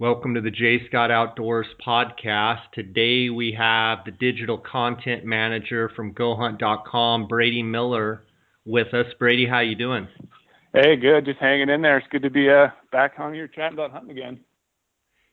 [0.00, 2.62] Welcome to the J Scott Outdoors podcast.
[2.72, 8.24] Today we have the digital content manager from GoHunt.com, Brady Miller,
[8.64, 9.06] with us.
[9.20, 10.08] Brady, how you doing?
[10.72, 11.26] Hey, good.
[11.26, 11.98] Just hanging in there.
[11.98, 14.40] It's good to be uh, back on here chatting about hunting again.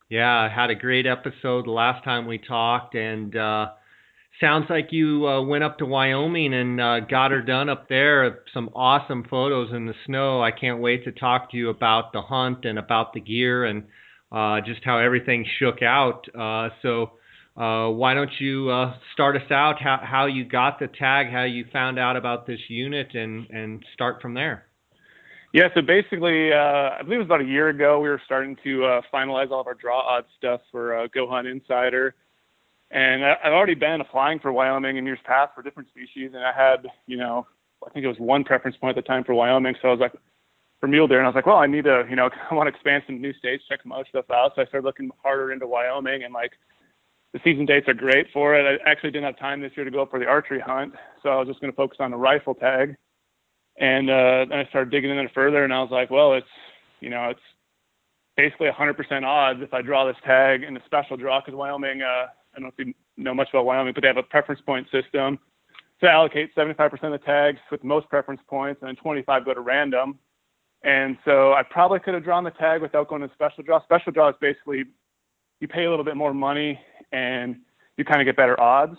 [0.09, 3.69] Yeah, I had a great episode the last time we talked, and uh,
[4.39, 8.41] sounds like you uh, went up to Wyoming and uh, got her done up there.
[8.53, 10.39] Some awesome photos in the snow.
[10.39, 13.85] I can't wait to talk to you about the hunt and about the gear and
[14.31, 16.25] uh, just how everything shook out.
[16.37, 17.11] Uh, so,
[17.57, 19.81] uh, why don't you uh, start us out?
[19.81, 23.83] How how you got the tag, how you found out about this unit, and and
[23.93, 24.65] start from there.
[25.53, 29.01] Yeah, so basically, I believe it was about a year ago, we were starting to
[29.13, 32.15] finalize all of our draw odds stuff for Go Hunt Insider.
[32.91, 36.43] And I, I've already been applying for Wyoming in years past for different species, and
[36.43, 37.47] I had, you know,
[37.85, 39.75] I think it was one preference point at the time for Wyoming.
[39.81, 40.13] So I was like,
[40.81, 42.67] for mule deer, and I was like, well, I need to, you know, I want
[42.67, 44.51] to expand some new states, check some other stuff out.
[44.55, 46.51] So I started looking harder into Wyoming, and like
[47.33, 48.65] the season dates are great for it.
[48.65, 51.29] I actually didn't have time this year to go up for the archery hunt, so
[51.29, 52.97] I was just going to focus on the rifle tag.
[53.79, 56.45] And uh, then I started digging in it further, and I was like, well, it's,
[56.99, 57.39] you know, it's
[58.35, 62.05] basically 100% odds if I draw this tag in the special draw because Wyoming, uh,
[62.05, 64.87] I don't know if you know much about Wyoming, but they have a preference point
[64.91, 65.39] system
[66.01, 69.61] to allocate 75% of the tags with most preference points, and then 25 go to
[69.61, 70.17] random.
[70.83, 73.83] And so I probably could have drawn the tag without going to special draw.
[73.83, 74.85] Special draw is basically
[75.59, 76.79] you pay a little bit more money
[77.11, 77.57] and
[77.97, 78.97] you kind of get better odds.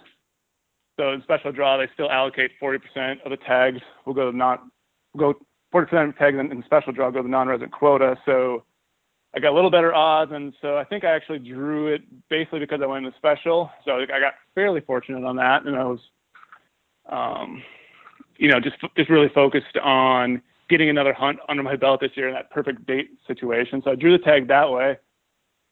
[0.98, 4.62] So in special draw, they still allocate 40% of the tags will go to not
[5.16, 5.34] go
[5.74, 8.16] 40% of the tags in, in special draw go to the non-resident quota.
[8.24, 8.64] So
[9.34, 12.60] I got a little better odds, and so I think I actually drew it basically
[12.60, 13.70] because I went into special.
[13.84, 16.00] So I got fairly fortunate on that, and I was,
[17.10, 17.62] um,
[18.36, 20.42] you know, just just really focused on
[20.72, 23.82] getting another hunt under my belt this year in that perfect date situation.
[23.84, 24.96] So I drew the tag that way.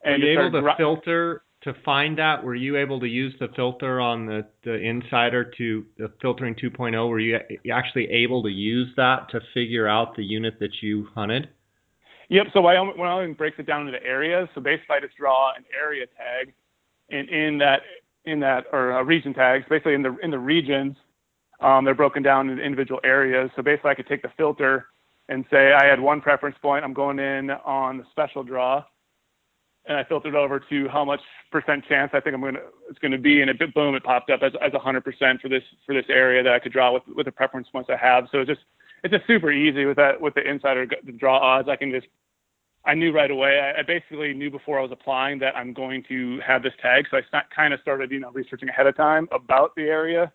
[0.05, 2.45] And Were you able to filter to find that?
[2.45, 7.09] Were you able to use the filter on the, the Insider to the filtering 2.0?
[7.09, 7.39] Were you
[7.73, 11.48] actually able to use that to figure out the unit that you hunted?
[12.29, 12.48] Yep.
[12.53, 14.48] So Wyoming, Wyoming breaks it down into areas.
[14.55, 16.53] So basically, I just draw an area tag,
[17.11, 17.80] and in that
[18.27, 20.97] in that or a region tags, basically in the in the regions,
[21.61, 23.51] um, they're broken down into individual areas.
[23.57, 24.86] So basically, I could take the filter
[25.30, 26.85] and say I had one preference point.
[26.85, 28.85] I'm going in on the special draw,
[29.86, 31.20] and I filtered over to how much
[31.52, 32.58] percent chance I think I'm gonna
[32.91, 35.95] it's to be, and it boom, it popped up as as 100% for this for
[35.95, 38.24] this area that I could draw with with the preference points I have.
[38.33, 38.61] So it's just
[39.05, 40.85] it's just super easy with that with the insider
[41.17, 41.68] draw odds.
[41.68, 42.08] I can just
[42.85, 43.61] I knew right away.
[43.61, 47.07] I, I basically knew before I was applying that I'm going to have this tag,
[47.08, 50.33] so I kind of started you know researching ahead of time about the area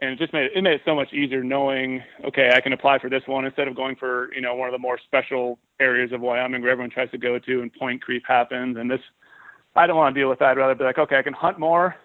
[0.00, 2.98] and it just made it made it so much easier knowing okay I can apply
[2.98, 6.12] for this one instead of going for you know one of the more special areas
[6.12, 8.76] of Wyoming where everyone tries to go to and point creep happens.
[8.76, 9.00] And this
[9.74, 10.50] I don't want to deal with that.
[10.50, 11.96] I'd rather be like okay I can hunt more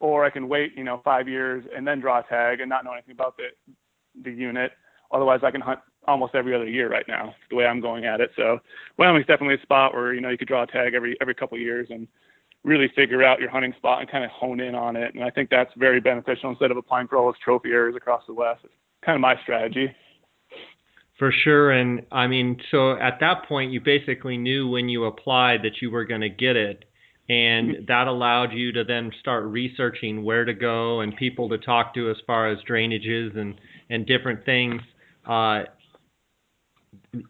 [0.00, 2.84] or I can wait you know five years and then draw a tag and not
[2.84, 3.48] know anything about the
[4.22, 4.72] the unit.
[5.12, 8.20] Otherwise I can hunt almost every other year right now the way I'm going at
[8.20, 8.30] it.
[8.36, 8.60] So
[8.96, 11.56] Wyoming's definitely a spot where you know you could draw a tag every every couple
[11.56, 12.08] of years and
[12.66, 15.14] really figure out your hunting spot and kind of hone in on it.
[15.14, 18.24] And I think that's very beneficial instead of applying for all those trophy areas across
[18.26, 18.60] the West.
[18.64, 19.94] It's kind of my strategy.
[21.16, 21.70] For sure.
[21.70, 25.90] And I mean, so at that point, you basically knew when you applied that you
[25.92, 26.84] were going to get it.
[27.28, 27.84] And mm-hmm.
[27.86, 32.10] that allowed you to then start researching where to go and people to talk to
[32.10, 33.54] as far as drainages and,
[33.90, 34.82] and different things.
[35.24, 35.62] Uh,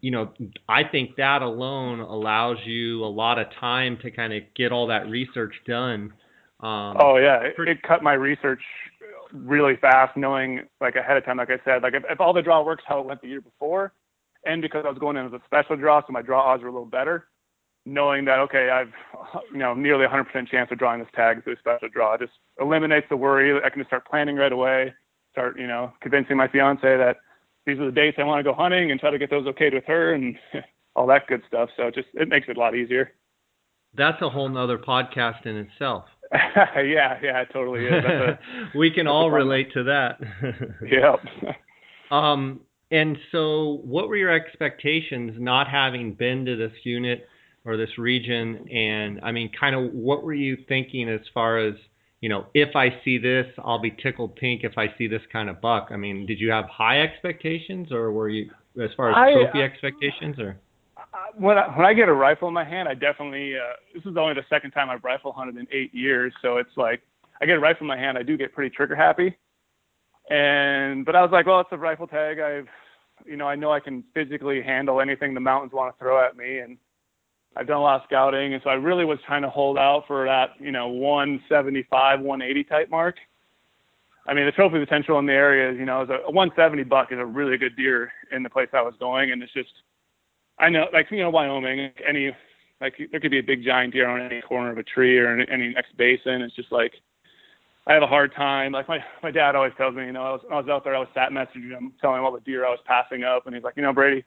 [0.01, 0.31] you know,
[0.67, 4.87] I think that alone allows you a lot of time to kind of get all
[4.87, 6.13] that research done.
[6.59, 8.61] Um, oh yeah, it, it cut my research
[9.33, 12.41] really fast, knowing like ahead of time, like I said, like if, if all the
[12.41, 13.93] draw works how it went the year before,
[14.45, 16.69] and because I was going in as a special draw, so my draw odds were
[16.69, 17.27] a little better.
[17.85, 18.91] Knowing that okay, I've
[19.51, 22.33] you know nearly 100% chance of drawing this tag through a special draw, it just
[22.59, 23.61] eliminates the worry.
[23.63, 24.93] I can just start planning right away.
[25.31, 27.17] Start you know convincing my fiance that
[27.67, 29.73] these are the dates I want to go hunting and try to get those okayed
[29.73, 30.35] with her and
[30.95, 31.69] all that good stuff.
[31.77, 33.11] So it just it makes it a lot easier.
[33.95, 36.05] That's a whole nother podcast in itself.
[36.33, 38.03] yeah, yeah, it totally is.
[38.03, 38.39] A,
[38.77, 40.19] we can all relate to that.
[40.81, 41.19] yep.
[42.11, 47.27] Um, and so, what were your expectations not having been to this unit
[47.65, 48.67] or this region?
[48.69, 51.75] And I mean, kind of, what were you thinking as far as
[52.27, 55.49] you know, if I see this, I'll be tickled pink if I see this kind
[55.49, 55.87] of buck.
[55.91, 58.51] I mean, did you have high expectations, or were you
[58.83, 60.57] as far as I, trophy I, expectations, or?
[61.37, 64.17] When I, when I get a rifle in my hand, I definitely uh, this is
[64.17, 67.01] only the second time I've rifle hunted in eight years, so it's like
[67.41, 69.37] I get a rifle in my hand, I do get pretty trigger happy.
[70.29, 72.41] And but I was like, well, it's a rifle tag.
[72.41, 72.67] I've
[73.25, 76.35] you know I know I can physically handle anything the mountains want to throw at
[76.35, 76.77] me, and
[77.57, 80.03] I've done a lot of scouting, and so I really was trying to hold out
[80.05, 83.15] for that, you know, 175, 180 type mark.
[84.27, 86.83] I mean, the trophy potential in the area is, you know, is a, a 170
[86.83, 89.71] buck is a really good deer in the place I was going, and it's just,
[90.59, 92.31] I know, like you know, Wyoming, any
[92.79, 95.33] like there could be a big giant deer on any corner of a tree or
[95.33, 96.41] any, any next basin.
[96.41, 96.93] It's just like
[97.87, 98.71] I have a hard time.
[98.71, 100.95] Like my my dad always tells me, you know, I was, I was out there,
[100.95, 103.55] I was sat messaging him, telling him all the deer I was passing up, and
[103.55, 104.23] he's like, you know, Brady,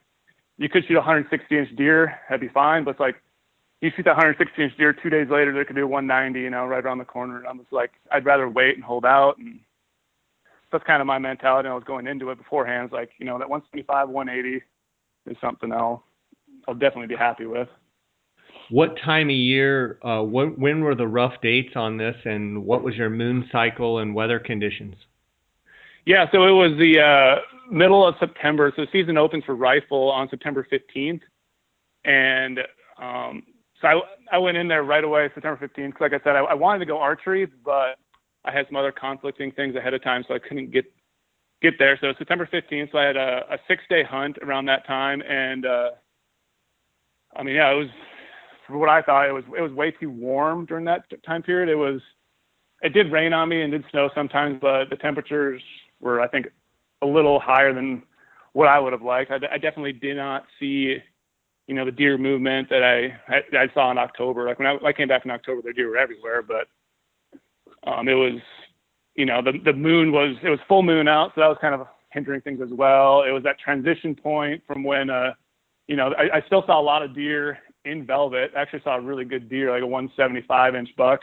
[0.61, 3.17] you could shoot a 160 inch deer, that'd be fine, but it's like
[3.81, 6.51] you shoot that 160 inch deer two days later, there could be a 190, you
[6.51, 7.39] know, right around the corner.
[7.39, 9.39] And I'm just like, I'd rather wait and hold out.
[9.39, 9.59] And
[10.71, 11.69] that's kind of my mentality.
[11.69, 12.85] I was going into it beforehand.
[12.85, 14.63] It's like, you know, that 175, 180
[15.31, 16.05] is something I'll,
[16.69, 17.69] I'll definitely be happy with.
[18.69, 22.83] What time of year, uh, when, when were the rough dates on this and what
[22.83, 24.95] was your moon cycle and weather conditions?
[26.05, 27.41] Yeah, so it was the uh,
[27.71, 28.73] middle of September.
[28.77, 31.21] So the season opens for rifle on September 15th.
[32.05, 32.61] And
[32.99, 33.43] um,
[33.81, 34.01] so I,
[34.33, 35.93] I went in there right away, September 15th.
[35.93, 37.97] Cause like I said, I, I wanted to go archery, but
[38.45, 40.85] I had some other conflicting things ahead of time, so I couldn't get
[41.63, 41.99] get there.
[42.01, 45.67] So September 15th, so I had a, a six day hunt around that time, and
[45.67, 45.91] uh,
[47.37, 47.89] I mean, yeah, it was
[48.67, 51.69] for what I thought it was it was way too warm during that time period.
[51.69, 52.01] It was
[52.83, 55.63] it did rain on me and did snow sometimes, but the temperatures
[56.01, 56.47] were I think
[57.03, 58.03] a little higher than
[58.53, 59.31] what I would have liked.
[59.31, 60.99] I, I definitely did not see
[61.71, 64.45] you know, the deer movement that I, I, I saw in October.
[64.45, 66.67] Like when I, I came back in October, the deer were everywhere, but
[67.89, 68.41] um, it was,
[69.15, 71.77] you know, the the moon was it was full moon out, so that was kind
[71.77, 73.23] of hindering things as well.
[73.23, 75.35] It was that transition point from when, uh,
[75.87, 78.51] you know, I, I still saw a lot of deer in velvet.
[78.57, 81.21] I actually saw a really good deer, like a 175 inch buck.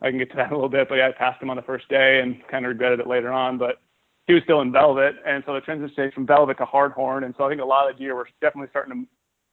[0.00, 1.62] I can get to that a little bit, but yeah, I passed him on the
[1.62, 3.58] first day and kind of regretted it later on.
[3.58, 3.80] But
[4.26, 7.34] he was still in velvet, and so the transition stage from velvet to hardhorn, and
[7.36, 9.08] so I think a lot of deer were definitely starting to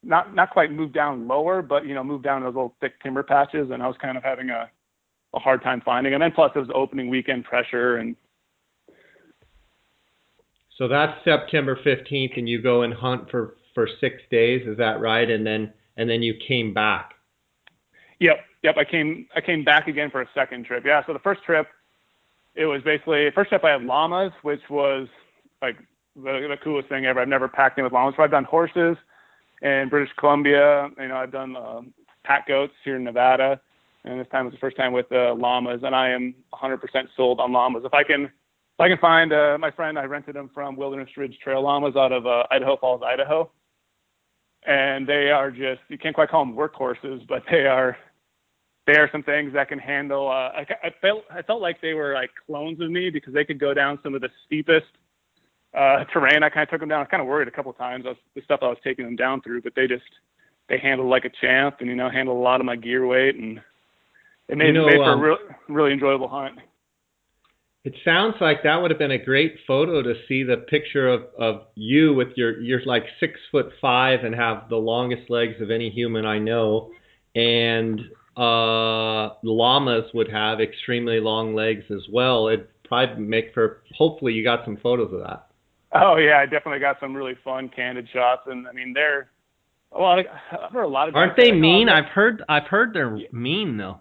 [0.08, 3.24] not not quite move down lower, but you know, move down those little thick timber
[3.24, 4.70] patches, and I was kind of having a
[5.34, 6.22] a hard time finding them.
[6.22, 8.16] And plus, it was opening weekend pressure, and
[10.78, 14.66] so that's September fifteenth, and you go and hunt for for six days.
[14.68, 15.30] Is that right?
[15.30, 17.14] And then and then you came back.
[18.20, 18.76] Yep, yep.
[18.78, 20.84] I came I came back again for a second trip.
[20.86, 21.02] Yeah.
[21.06, 21.68] So the first trip,
[22.60, 25.08] it was basically first trip I had llamas, which was
[25.62, 25.78] like
[26.16, 27.22] the, the coolest thing ever.
[27.22, 28.16] I've never packed in with llamas.
[28.18, 28.98] So I've done horses
[29.62, 30.90] in British Columbia.
[31.00, 31.82] You know, I've done uh,
[32.26, 33.62] pack goats here in Nevada,
[34.04, 36.80] and this time was the first time with uh, llamas, and I am 100%
[37.16, 37.84] sold on llamas.
[37.86, 41.16] If I can, if I can find uh, my friend, I rented them from Wilderness
[41.16, 43.50] Ridge Trail Llamas out of uh, Idaho Falls, Idaho,
[44.68, 47.96] and they are just you can't quite call them workhorses, but they are
[48.90, 50.28] they are some things that can handle.
[50.28, 53.46] Uh, I, I felt I felt like they were like clones of me because they
[53.46, 54.88] could go down some of the steepest
[55.78, 56.42] uh, terrain.
[56.42, 57.00] I kind of took them down.
[57.00, 59.06] I was kind of worried a couple of times of the stuff I was taking
[59.06, 60.04] them down through, but they just
[60.70, 63.36] they handled like a champ, and you know handled a lot of my gear weight,
[63.36, 63.60] and
[64.48, 65.38] it made, you know, made for um, a real,
[65.68, 66.58] really enjoyable hunt.
[67.86, 71.24] It sounds like that would have been a great photo to see the picture of,
[71.40, 75.70] of you with your you're like six foot five and have the longest legs of
[75.70, 76.92] any human I know,
[77.36, 78.02] and
[78.40, 82.48] uh, llamas would have extremely long legs as well.
[82.48, 85.48] It probably make for hopefully you got some photos of that.
[85.94, 89.30] Oh yeah, I definitely got some really fun candid shots, and I mean they're
[89.92, 90.26] well, I've
[90.72, 91.16] heard a lot of.
[91.16, 91.90] Aren't they mean?
[91.90, 94.00] I've heard I've heard they're mean though.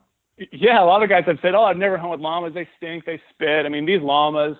[0.52, 2.54] Yeah, a lot of guys have said, "Oh, I've never hung with llamas.
[2.54, 3.04] They stink.
[3.06, 4.56] They spit." I mean, these llamas,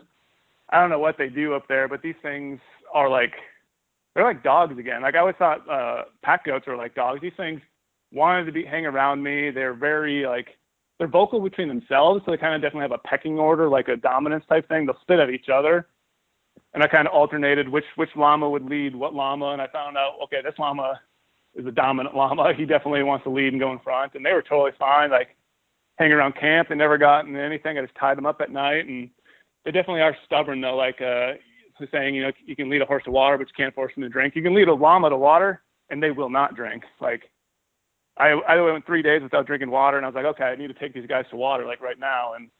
[0.71, 2.59] I don't know what they do up there, but these things
[2.93, 3.35] are like
[4.15, 5.03] they're like dogs again.
[5.03, 7.21] Like I always thought uh pack goats were like dogs.
[7.21, 7.61] These things
[8.13, 9.51] wanted to be hang around me.
[9.51, 10.49] They're very like
[10.99, 13.97] they're vocal between themselves, so they kind of definitely have a pecking order, like a
[13.97, 14.87] dominance type thing.
[14.87, 15.87] They'll spit at each other
[16.75, 19.97] and I kind of alternated which which llama would lead what llama, and I found
[19.97, 21.01] out okay, this llama
[21.55, 22.53] is a dominant llama.
[22.57, 25.11] He definitely wants to lead and go in front, and they were totally fine.
[25.11, 25.37] Like
[25.97, 27.79] hanging around camp, they never got into anything.
[27.79, 29.11] I just tied them up at night, and
[29.65, 30.77] they definitely are stubborn though.
[30.77, 31.33] Like uh,
[31.91, 34.03] saying, you know, you can lead a horse to water, but you can't force them
[34.03, 34.35] to drink.
[34.37, 36.85] You can lead a llama to water, and they will not drink.
[37.01, 37.31] Like
[38.19, 40.69] I I went three days without drinking water, and I was like, okay, I need
[40.69, 42.51] to take these guys to water like right now, and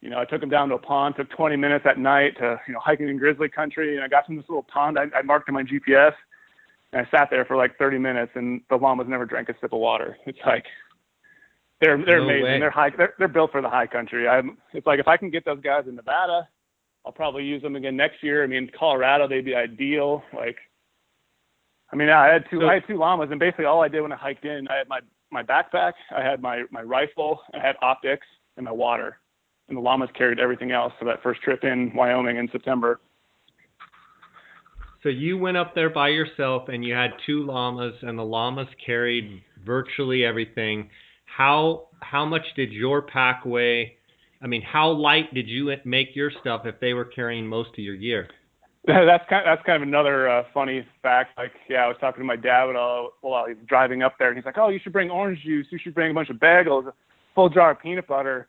[0.00, 2.60] you know, I took them down to a pond, took 20 minutes at night to,
[2.66, 3.96] you know, hiking in grizzly country.
[3.96, 6.12] And I got to this little pond I, I marked in my GPS.
[6.92, 9.72] And I sat there for like 30 minutes and the llamas never drank a sip
[9.72, 10.16] of water.
[10.26, 10.64] It's like,
[11.80, 12.44] they're, they're no amazing.
[12.44, 12.60] Way.
[12.60, 14.28] They're high, they're, they're built for the high country.
[14.28, 16.48] I'm, it's like, if I can get those guys in Nevada,
[17.04, 18.44] I'll probably use them again next year.
[18.44, 20.22] I mean, Colorado, they'd be ideal.
[20.34, 20.56] Like,
[21.92, 24.00] I mean, I had two, so, I had two llamas and basically all I did
[24.00, 25.00] when I hiked in, I had my,
[25.30, 28.26] my backpack, I had my, my rifle, I had optics
[28.56, 29.18] and my water
[29.68, 33.00] and the llamas carried everything else for that first trip in Wyoming in September.
[35.02, 38.68] So you went up there by yourself and you had two llamas and the llamas
[38.84, 40.90] carried virtually everything.
[41.24, 43.96] How how much did your pack weigh?
[44.42, 47.78] I mean, how light did you make your stuff if they were carrying most of
[47.78, 48.28] your gear?
[49.06, 51.36] that's kind of, that's kind of another uh, funny fact.
[51.36, 54.28] Like, yeah, I was talking to my dad while, while he was driving up there,
[54.28, 55.66] and he's like, "Oh, you should bring orange juice.
[55.70, 56.94] You should bring a bunch of bagels, a
[57.34, 58.48] full jar of peanut butter."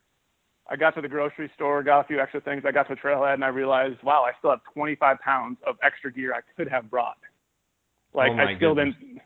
[0.70, 2.63] I got to the grocery store, got a few extra things.
[2.67, 5.77] I got to the trailhead, and I realized, wow, I still have 25 pounds of
[5.82, 7.17] extra gear I could have brought.
[8.13, 8.96] Like, oh I still goodness.
[9.00, 9.22] didn't.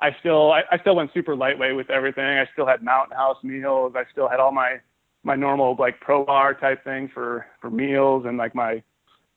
[0.00, 2.24] I still, I, I still went super lightweight with everything.
[2.24, 3.94] I still had mountain house meals.
[3.96, 4.76] I still had all my
[5.24, 8.82] my normal like pro bar type things for for meals and like my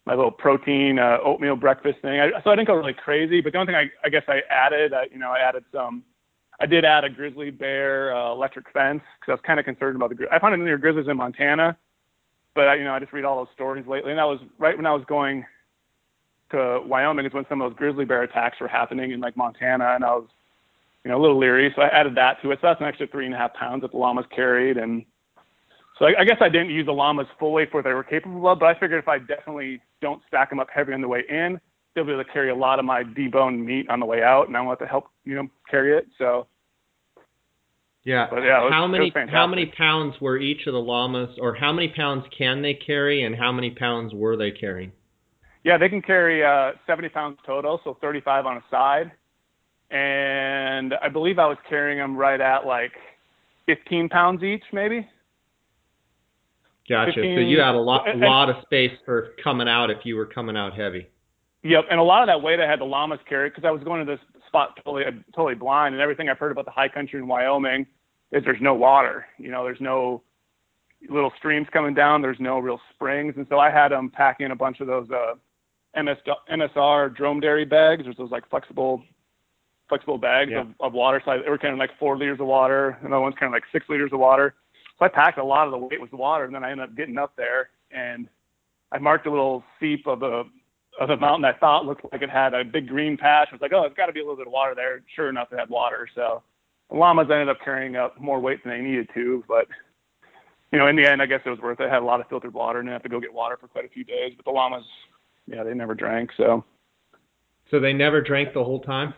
[0.05, 2.19] my little protein uh, oatmeal breakfast thing.
[2.19, 4.41] I, so I didn't go really crazy, but the only thing I, I guess I
[4.49, 6.03] added, uh, you know, I added some.
[6.59, 9.95] I did add a grizzly bear uh, electric fence because I was kind of concerned
[9.95, 10.27] about the.
[10.31, 11.77] I found near grizzlies in Montana,
[12.53, 14.75] but I, you know, I just read all those stories lately, and that was right
[14.75, 15.45] when I was going
[16.51, 19.93] to Wyoming is when some of those grizzly bear attacks were happening in like Montana,
[19.95, 20.27] and I was,
[21.03, 22.59] you know, a little leery, so I added that to it.
[22.61, 25.05] So that's an extra three and a half pounds that the llamas carried, and
[25.99, 28.47] so I, I guess I didn't use the llamas fully for what they were capable
[28.49, 31.23] of, but I figured if I definitely don't stack them up heavy on the way
[31.29, 31.59] in,
[31.93, 34.47] they'll be able to carry a lot of my deboned meat on the way out,
[34.47, 36.07] and I want to help you know carry it.
[36.17, 36.47] So
[38.03, 41.53] yeah, but yeah, was, how many how many pounds were each of the llamas, or
[41.53, 44.91] how many pounds can they carry, and how many pounds were they carrying?
[45.63, 49.11] Yeah, they can carry uh, 70 pounds total, so 35 on a side,
[49.91, 52.93] and I believe I was carrying them right at like
[53.67, 55.07] 15 pounds each, maybe.
[56.91, 57.13] Gotcha.
[57.13, 60.17] 15, so you had a lot, a lot of space for coming out if you
[60.17, 61.07] were coming out heavy.
[61.63, 63.81] Yep, and a lot of that weight I had the llamas carry because I was
[63.81, 67.17] going to this spot totally, totally blind, and everything I've heard about the high country
[67.17, 67.87] in Wyoming
[68.33, 69.25] is there's no water.
[69.37, 70.21] You know, there's no
[71.09, 72.21] little streams coming down.
[72.21, 75.07] There's no real springs, and so I had them pack in a bunch of those
[75.11, 75.35] uh,
[76.01, 76.17] MS,
[76.51, 78.03] MSR dromedary bags.
[78.03, 79.01] There's those like flexible,
[79.87, 80.61] flexible bags yeah.
[80.61, 81.21] of, of water.
[81.23, 82.97] So they were kind of like four liters of water.
[82.99, 84.55] Another one's kind of like six liters of water.
[85.01, 86.95] So I packed a lot of the weight with water, and then I ended up
[86.95, 88.27] getting up there, and
[88.91, 90.43] I marked a little seep of the
[90.99, 93.47] of the mountain I thought looked like it had a big green patch.
[93.49, 95.01] I was like, oh, it's got to be a little bit of water there.
[95.15, 96.07] Sure enough, it had water.
[96.13, 96.43] So
[96.91, 99.67] the llamas ended up carrying up more weight than they needed to, but
[100.71, 101.89] you know, in the end, I guess it was worth it.
[101.89, 103.67] I had a lot of filtered water, and I had to go get water for
[103.67, 104.33] quite a few days.
[104.35, 104.85] But the llamas,
[105.47, 106.29] yeah, they never drank.
[106.37, 106.63] So,
[107.71, 109.15] so they never drank the whole time.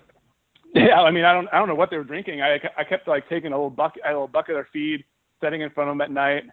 [0.73, 2.41] Yeah, I mean, I don't, I don't know what they were drinking.
[2.41, 5.03] I, I kept like taking a little bucket, a little bucket of their feed,
[5.43, 6.43] setting in front of them at night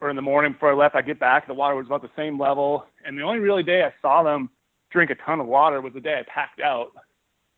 [0.00, 0.94] or in the morning before I left.
[0.94, 3.82] I get back, the water was about the same level, and the only really day
[3.82, 4.50] I saw them
[4.90, 6.92] drink a ton of water was the day I packed out.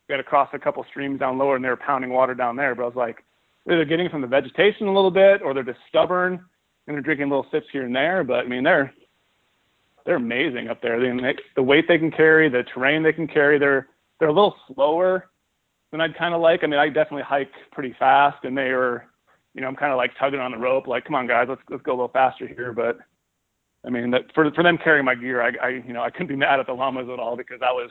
[0.09, 2.57] We had to cross a couple streams down lower, and they were pounding water down
[2.57, 2.75] there.
[2.75, 3.25] But I was like,
[3.67, 6.45] they're getting from the vegetation a little bit, or they're just stubborn
[6.87, 8.25] and they're drinking little sips here and there.
[8.25, 8.93] But I mean, they're
[10.05, 10.99] they're amazing up there.
[10.99, 13.59] They, the weight they can carry, the terrain they can carry.
[13.59, 15.31] They're they're a little slower
[15.91, 16.65] than I'd kind of like.
[16.65, 19.07] I mean, I definitely hike pretty fast, and they are,
[19.61, 21.61] you know, I'm kind of like tugging on the rope, like, come on, guys, let's
[21.69, 22.73] let's go a little faster here.
[22.73, 22.99] But
[23.85, 26.29] I mean, that for for them carrying my gear, I, I you know I couldn't
[26.29, 27.90] be mad at the llamas at all because I was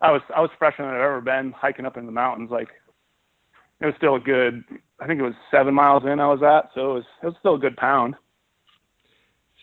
[0.00, 2.50] I was I was fresher than I've ever been hiking up in the mountains.
[2.50, 2.68] Like
[3.80, 4.64] it was still a good,
[5.00, 7.34] I think it was seven miles in I was at, so it was it was
[7.40, 8.14] still a good pound.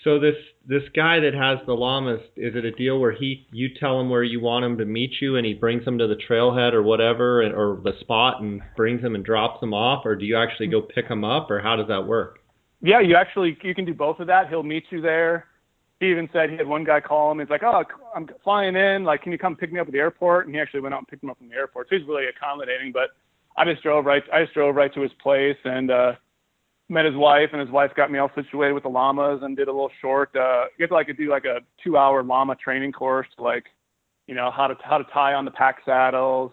[0.03, 3.69] So this this guy that has the llamas, is it a deal where he you
[3.79, 6.15] tell him where you want him to meet you, and he brings them to the
[6.15, 10.15] trailhead or whatever, and, or the spot, and brings them and drops them off, or
[10.15, 12.39] do you actually go pick them up, or how does that work?
[12.81, 14.47] Yeah, you actually you can do both of that.
[14.47, 15.47] He'll meet you there.
[15.99, 17.39] He even said he had one guy call him.
[17.39, 17.83] He's like, "Oh,
[18.15, 19.03] I'm flying in.
[19.03, 20.99] Like, can you come pick me up at the airport?" And he actually went out
[20.99, 21.89] and picked him up from the airport.
[21.89, 22.93] So he's really accommodating.
[22.93, 23.09] But
[23.57, 24.23] I just drove right.
[24.31, 26.13] I just drove right to his place and uh,
[26.89, 29.67] met his wife, and his wife got me all situated with the llamas and did
[29.67, 30.35] a little short.
[30.35, 33.65] Uh, you have to like do like a two-hour llama training course, like,
[34.27, 36.51] you know, how to how to tie on the pack saddles,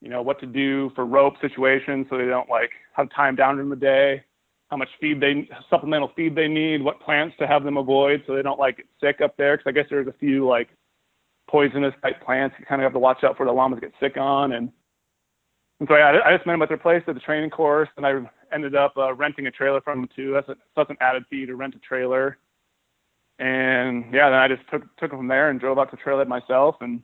[0.00, 2.70] you know, what to do for rope situations so they don't like
[3.14, 4.22] tie them down during the day
[4.68, 8.34] how much feed they supplemental feed they need, what plants to have them avoid so
[8.34, 9.56] they don't like get sick up there.
[9.56, 10.68] Because I guess there's a few like
[11.48, 14.16] poisonous type plants you kind of have to watch out for the llamas get sick
[14.16, 14.52] on.
[14.52, 14.70] And
[15.80, 18.06] and so yeah, I just met them at their place at the training course, and
[18.06, 18.14] I
[18.52, 20.32] ended up uh, renting a trailer from them too.
[20.32, 22.38] That's a, that's an added fee to rent a trailer.
[23.38, 26.28] And yeah, then I just took took them from there and drove out to trailhead
[26.28, 27.02] myself and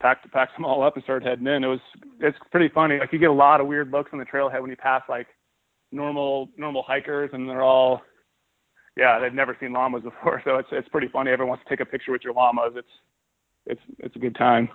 [0.00, 1.64] packed packed them all up and started heading in.
[1.64, 1.80] It was
[2.20, 2.98] it's pretty funny.
[2.98, 5.28] Like you get a lot of weird looks on the trailhead when you pass like
[5.92, 8.02] normal normal hikers, and they're all
[8.98, 11.30] yeah they've never seen llamas before, so it's it's pretty funny.
[11.30, 12.72] Everyone wants to take a picture with your llamas.
[12.76, 12.88] It's
[13.64, 14.68] it's it's a good time.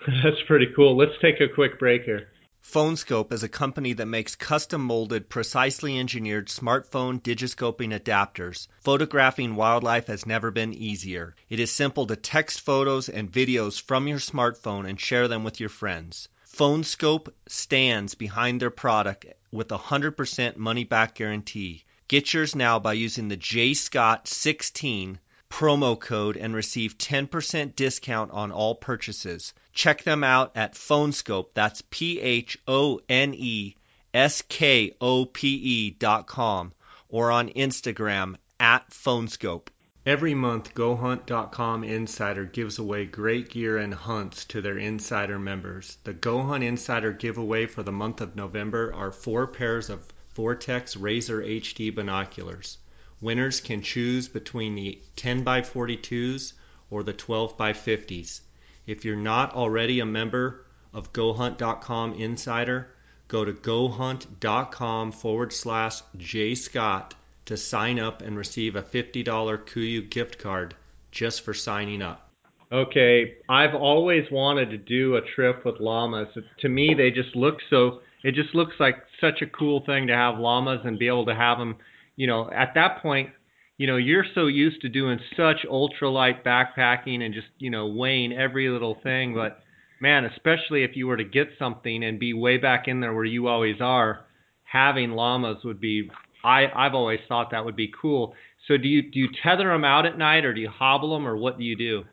[0.22, 0.96] That's pretty cool.
[0.96, 2.28] Let's take a quick break here.
[2.64, 8.68] PhoneSkope is a company that makes custom molded, precisely engineered smartphone digiscoping adapters.
[8.80, 11.36] Photographing wildlife has never been easier.
[11.50, 15.60] It is simple to text photos and videos from your smartphone and share them with
[15.60, 16.28] your friends.
[16.56, 21.84] PhoneSkope stands behind their product with a 100% money back guarantee.
[22.08, 25.18] Get yours now by using the JScott16
[25.54, 29.54] promo code and receive 10% discount on all purchases.
[29.72, 31.54] Check them out at PhoneSkope.
[31.54, 33.76] That's P H O N E
[34.12, 36.72] S K O P E dot com
[37.08, 39.68] or on Instagram at PhoneSkope.
[40.04, 45.98] Every month, GoHunt.com Insider gives away great gear and hunts to their Insider members.
[46.02, 51.42] The GoHunt Insider giveaway for the month of November are four pairs of Vortex Razor
[51.42, 52.78] HD binoculars.
[53.24, 56.52] Winners can choose between the 10 by 42s
[56.90, 58.42] or the 12 by 50s.
[58.86, 62.88] If you're not already a member of GoHunt.com Insider,
[63.28, 67.12] go to GoHunt.com forward slash jscott
[67.46, 70.74] to sign up and receive a $50 KUIU gift card
[71.10, 72.28] just for signing up.
[72.70, 76.28] Okay, I've always wanted to do a trip with llamas.
[76.58, 78.02] To me, they just look so.
[78.22, 81.34] It just looks like such a cool thing to have llamas and be able to
[81.34, 81.76] have them.
[82.16, 83.30] You know, at that point,
[83.76, 88.32] you know, you're so used to doing such ultralight backpacking and just you know weighing
[88.32, 89.34] every little thing.
[89.34, 89.58] But
[90.00, 93.24] man, especially if you were to get something and be way back in there where
[93.24, 94.26] you always are,
[94.64, 96.10] having llamas would be
[96.44, 98.34] I I've always thought that would be cool.
[98.68, 101.26] So do you do you tether them out at night, or do you hobble them,
[101.26, 102.04] or what do you do?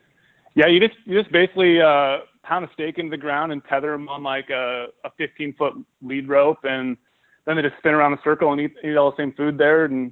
[0.56, 3.92] Yeah, you just you just basically uh, pound a stake into the ground and tether
[3.92, 6.98] them on like a, a 15 foot lead rope, and
[7.46, 9.86] then they just spin around a circle and eat, eat all the same food there.
[9.86, 10.12] And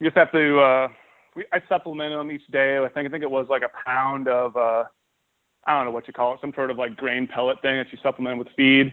[0.00, 0.60] you just have to.
[0.60, 0.88] Uh,
[1.36, 2.78] we, I supplemented them each day.
[2.78, 4.84] I think I think it was like a pound of uh,
[5.66, 7.92] I don't know what you call it, some sort of like grain pellet thing that
[7.92, 8.92] you supplement with feed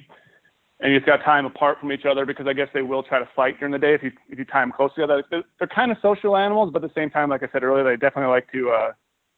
[0.81, 3.19] and you just got them apart from each other because I guess they will try
[3.19, 5.23] to fight during the day if you if you them close together.
[5.29, 7.83] They're, they're kind of social animals, but at the same time, like I said earlier,
[7.83, 8.91] they definitely like to uh,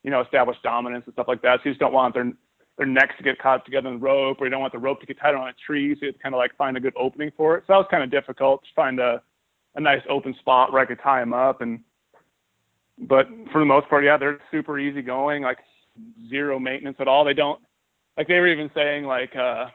[0.03, 1.59] you know establish dominance and stuff like that.
[1.59, 2.31] So you just don't want their
[2.77, 5.00] their necks to get caught together in the rope, or you don't want the rope
[5.01, 5.96] to get tied on a tree.
[5.96, 7.63] So you have to kind of like find a good opening for it.
[7.68, 9.22] So that was kind of difficult to find a
[9.75, 11.62] a nice open spot where I could tie them up.
[11.62, 11.80] And
[12.98, 15.59] but for the most part, yeah, they're super easy going, like
[16.29, 17.24] zero maintenance at all.
[17.24, 17.59] They don't
[18.18, 19.36] like they were even saying like.
[19.36, 19.66] uh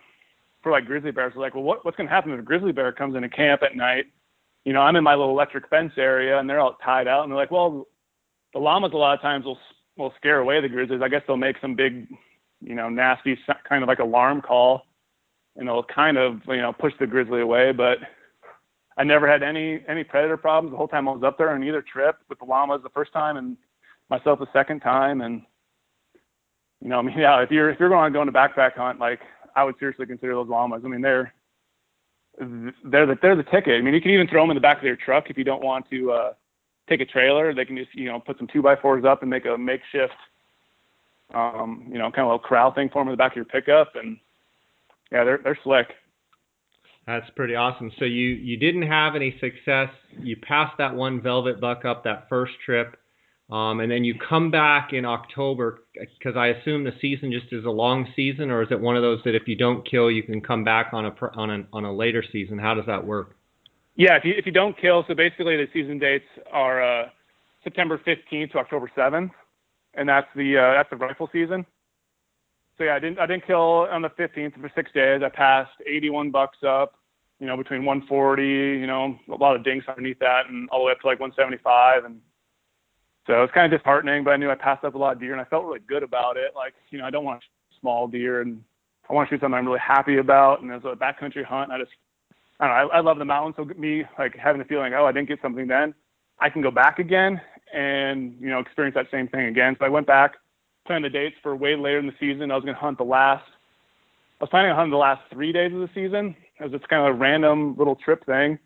[0.61, 2.91] for like grizzly bears, like, well, what, what's going to happen if a grizzly bear
[2.91, 4.07] comes into camp at night?
[4.65, 7.31] You know, I'm in my little electric fence area and they're all tied out, and
[7.31, 7.87] they're like, well,
[8.53, 9.57] the llamas a lot of times will
[9.97, 11.01] will scare away the grizzlies.
[11.01, 12.09] I guess they'll make some big,
[12.61, 14.83] you know, nasty kind of like alarm call,
[15.57, 17.73] and it'll kind of you know push the grizzly away.
[17.73, 17.99] But
[18.97, 21.63] I never had any any predator problems the whole time I was up there on
[21.63, 23.57] either trip with the llamas the first time and
[24.11, 25.21] myself the second time.
[25.21, 25.43] And
[26.81, 28.75] you know, I mean, yeah, if you're if you're going to go on a backpack
[28.75, 29.21] hunt, like
[29.55, 30.83] I would seriously consider those llamas.
[30.85, 31.33] I mean, they're
[32.39, 33.79] they're the they're the ticket.
[33.79, 35.45] I mean, you can even throw them in the back of your truck if you
[35.45, 36.33] don't want to uh,
[36.89, 37.55] take a trailer.
[37.55, 40.15] They can just you know put some two by fours up and make a makeshift,
[41.35, 43.37] um, you know, kind of a little corral thing for them in the back of
[43.37, 44.17] your pickup, and
[45.13, 45.89] yeah, they're they're slick.
[47.07, 47.91] That's pretty awesome.
[47.99, 49.89] So you you didn't have any success.
[50.19, 52.97] You passed that one velvet buck up that first trip.
[53.51, 57.65] Um, and then you come back in October because I assume the season just is
[57.65, 60.23] a long season, or is it one of those that if you don't kill, you
[60.23, 62.59] can come back on a on a on a later season?
[62.59, 63.37] How does that work?
[63.97, 67.09] Yeah, if you if you don't kill, so basically the season dates are uh,
[67.65, 69.31] September 15th to October 7th,
[69.99, 71.67] and that's the uh, that's the rifle season.
[72.77, 75.23] So yeah, I didn't I didn't kill on the 15th for six days.
[75.25, 76.95] I passed 81 bucks up,
[77.41, 80.87] you know, between 140, you know, a lot of dinks underneath that, and all the
[80.87, 82.21] way up to like 175, and
[83.29, 85.21] so it was kind of disheartening, but I knew I passed up a lot of
[85.21, 86.53] deer and I felt really good about it.
[86.57, 87.45] Like, you know, I don't want
[87.79, 88.65] small deer and
[89.09, 90.63] I want to shoot something I'm really happy about.
[90.63, 91.91] And as a backcountry hunt, I just,
[92.59, 93.57] I don't know, I, I love the mountains.
[93.59, 95.95] So me like having the feeling, oh, I didn't get something then,
[96.41, 97.39] I can go back again
[97.73, 99.77] and, you know, experience that same thing again.
[99.79, 100.35] So I went back,
[100.87, 102.51] planned the dates for way later in the season.
[102.51, 103.45] I was going to hunt the last,
[104.41, 106.35] I was planning on hunting the last three days of the season.
[106.61, 108.59] It was just kind of a random little trip thing.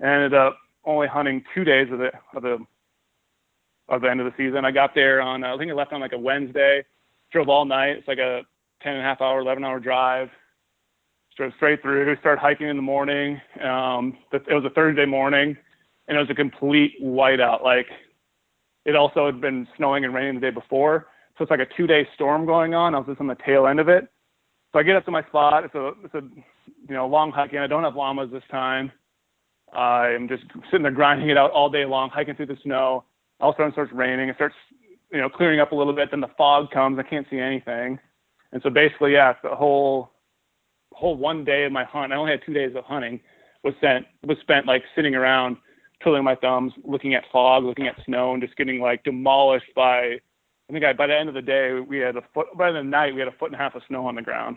[0.00, 2.58] And ended up only hunting two days of the, of the
[3.88, 4.64] of the end of the season.
[4.64, 6.84] I got there on, I think I left on like a Wednesday,
[7.30, 7.98] drove all night.
[7.98, 8.42] It's like a
[8.82, 10.30] 10 and a half hour, 11 hour drive.
[11.36, 13.40] Drove straight through, started hiking in the morning.
[13.62, 15.56] Um, it was a Thursday morning
[16.06, 17.62] and it was a complete whiteout.
[17.62, 17.86] Like
[18.84, 21.06] it also had been snowing and raining the day before.
[21.36, 22.94] So it's like a two day storm going on.
[22.94, 24.08] I was just on the tail end of it.
[24.72, 25.64] So I get up to my spot.
[25.64, 26.22] It's a, it's a,
[26.88, 28.90] you know, long hike, and I don't have llamas this time.
[29.72, 33.04] I'm just sitting there grinding it out all day long, hiking through the snow
[33.40, 34.28] all of a sudden it starts raining.
[34.28, 34.54] It starts,
[35.12, 36.10] you know, clearing up a little bit.
[36.10, 36.98] Then the fog comes.
[36.98, 37.98] I can't see anything.
[38.52, 40.10] And so basically, yeah, the whole
[40.92, 42.12] whole one day of my hunt.
[42.12, 43.20] I only had two days of hunting.
[43.64, 45.56] Was spent was spent like sitting around,
[46.00, 50.18] twiddling my thumbs, looking at fog, looking at snow, and just getting like demolished by.
[50.68, 52.46] I think I, by the end of the day we had a foot.
[52.56, 54.56] By the night we had a foot and a half of snow on the ground.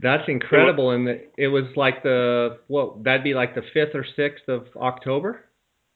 [0.00, 3.04] That's incredible, and it was like the what?
[3.04, 5.44] That'd be like the fifth or sixth of October.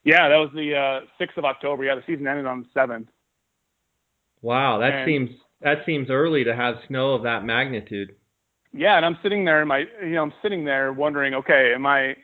[0.05, 1.85] Yeah, that was the uh, sixth of October.
[1.85, 3.09] Yeah, the season ended on the seventh.
[4.41, 5.31] Wow, that and, seems
[5.61, 8.15] that seems early to have snow of that magnitude.
[8.73, 12.15] Yeah, and I'm sitting there, my you know, I'm sitting there wondering, okay, am I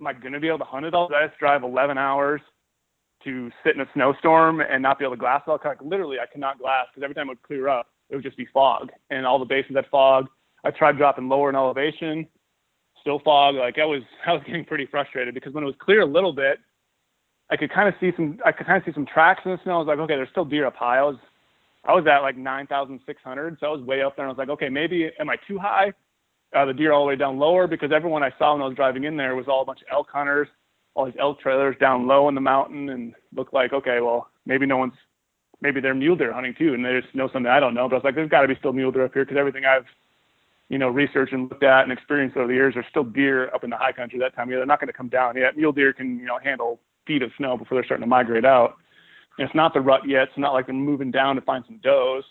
[0.00, 1.08] am I going to be able to hunt it all?
[1.08, 2.40] Did I just drive 11 hours
[3.24, 5.58] to sit in a snowstorm and not be able to glass all?
[5.64, 8.36] Like, literally, I cannot glass because every time it would clear up, it would just
[8.36, 10.26] be fog, and all the basins had fog.
[10.64, 12.26] I tried dropping lower in elevation,
[13.00, 13.54] still fog.
[13.54, 16.32] Like I was, I was getting pretty frustrated because when it was clear a little
[16.32, 16.58] bit,
[17.50, 19.58] I could kind of see some, I could kind of see some tracks in the
[19.64, 19.74] snow.
[19.74, 20.98] I was like, okay, there's still deer up high.
[20.98, 21.16] I was,
[21.84, 24.24] I was at like 9,600, so I was way up there.
[24.24, 25.92] And I was like, okay, maybe am I too high?
[26.54, 28.74] Uh, the deer all the way down lower because everyone I saw when I was
[28.74, 30.48] driving in there was all a bunch of elk hunters,
[30.94, 34.66] all these elk trailers down low in the mountain, and looked like okay, well maybe
[34.66, 34.94] no one's,
[35.60, 37.88] maybe they're mule deer hunting too, and they just know something I don't know.
[37.88, 39.64] But I was like, there's got to be still mule deer up here because everything
[39.64, 39.86] I've
[40.70, 43.64] you know, researched and looked at and experienced over the years, there's still deer up
[43.64, 44.58] in the high country that time of year.
[44.60, 45.56] They're not going to come down yet.
[45.56, 48.76] Mule deer can, you know, handle feet of snow before they're starting to migrate out.
[49.36, 50.28] And it's not the rut yet.
[50.28, 52.22] It's not like they're moving down to find some does.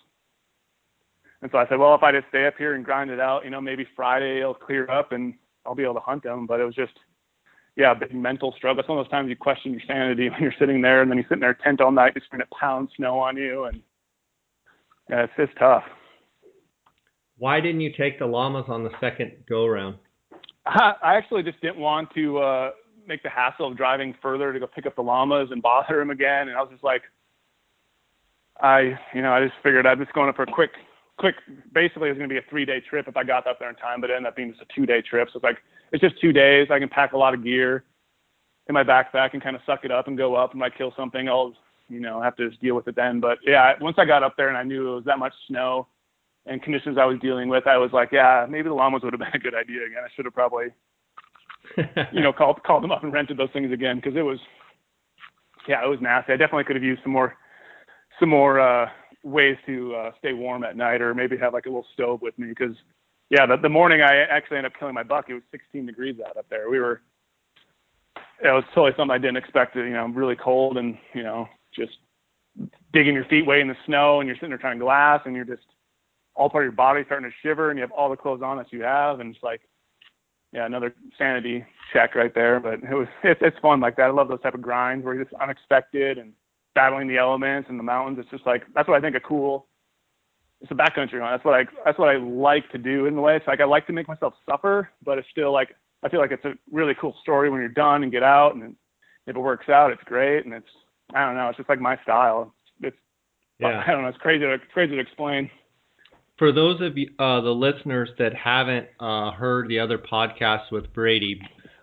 [1.41, 3.45] And so I said, well, if I just stay up here and grind it out,
[3.45, 5.33] you know, maybe Friday it'll clear up and
[5.65, 6.45] I'll be able to hunt them.
[6.45, 6.93] But it was just,
[7.77, 8.81] yeah, a big mental struggle.
[8.81, 11.17] It's one of those times you question your sanity when you're sitting there and then
[11.17, 13.65] you're sitting there tent all night, just going to pound snow on you.
[13.65, 13.81] And
[15.09, 15.83] yeah, it's just tough.
[17.37, 19.95] Why didn't you take the llamas on the second go around?
[20.65, 22.71] I actually just didn't want to uh,
[23.07, 26.09] make the hassle of driving further to go pick up the llamas and bother them
[26.09, 26.49] again.
[26.49, 27.03] And I was just like,
[28.61, 30.71] I, you know, I just figured I'm just going up for a quick,
[31.19, 31.35] quick.
[31.73, 33.69] Basically, it was going to be a three day trip if I got up there
[33.69, 35.27] in time, but it ended up being just a two day trip.
[35.31, 35.57] So it's like
[35.91, 36.69] it's just two days.
[36.71, 37.83] I can pack a lot of gear
[38.67, 40.53] in my backpack and kind of suck it up and go up.
[40.53, 41.53] And I kill something, I'll,
[41.89, 43.19] you know, have to just deal with it then.
[43.19, 45.87] But yeah, once I got up there and I knew it was that much snow
[46.45, 49.19] and conditions I was dealing with, I was like, yeah, maybe the llamas would have
[49.19, 50.03] been a good idea again.
[50.05, 50.67] I should have probably,
[52.13, 54.39] you know, called called them up and rented those things again because it was,
[55.67, 56.33] yeah, it was nasty.
[56.33, 57.35] I definitely could have used some more,
[58.19, 58.89] some more uh,
[59.29, 62.37] ways to uh, stay warm at night, or maybe have like a little stove with
[62.37, 62.75] me because,
[63.29, 65.25] yeah, the, the morning I actually ended up killing my buck.
[65.29, 66.69] It was 16 degrees out up there.
[66.69, 67.01] We were,
[68.43, 69.73] it was totally something I didn't expect.
[69.73, 71.97] To, you know, really cold and you know just
[72.93, 75.35] digging your feet way in the snow and you're sitting there trying to glass and
[75.35, 75.63] you're just
[76.35, 78.57] all part of your body starting to shiver and you have all the clothes on
[78.57, 79.61] that you have and it's like
[80.51, 81.63] yeah another sanity
[81.93, 84.53] check right there but it was it's, it's fun like that i love those type
[84.53, 86.33] of grinds where it's unexpected and
[86.75, 89.67] battling the elements and the mountains it's just like that's what i think a cool
[90.61, 93.21] it's a backcountry hunt that's what i that's what i like to do in the
[93.21, 93.35] way.
[93.35, 96.31] It's like i like to make myself suffer but it's still like i feel like
[96.31, 98.75] it's a really cool story when you're done and get out and
[99.27, 100.45] if it works out it's great.
[100.45, 100.69] And it's
[101.13, 102.53] i don't know it's just like my style.
[102.81, 102.97] It's
[103.59, 103.83] yeah.
[103.85, 105.49] i don't know it's crazy to, it's crazy to explain.
[106.37, 110.93] For those of you, uh, the listeners that haven't uh, heard the other podcasts with
[110.93, 111.41] Brady,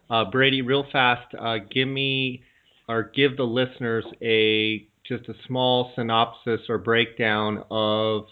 [0.08, 2.42] uh, Brady, real fast, uh, give me
[2.88, 8.26] or give the listeners a just a small synopsis or breakdown of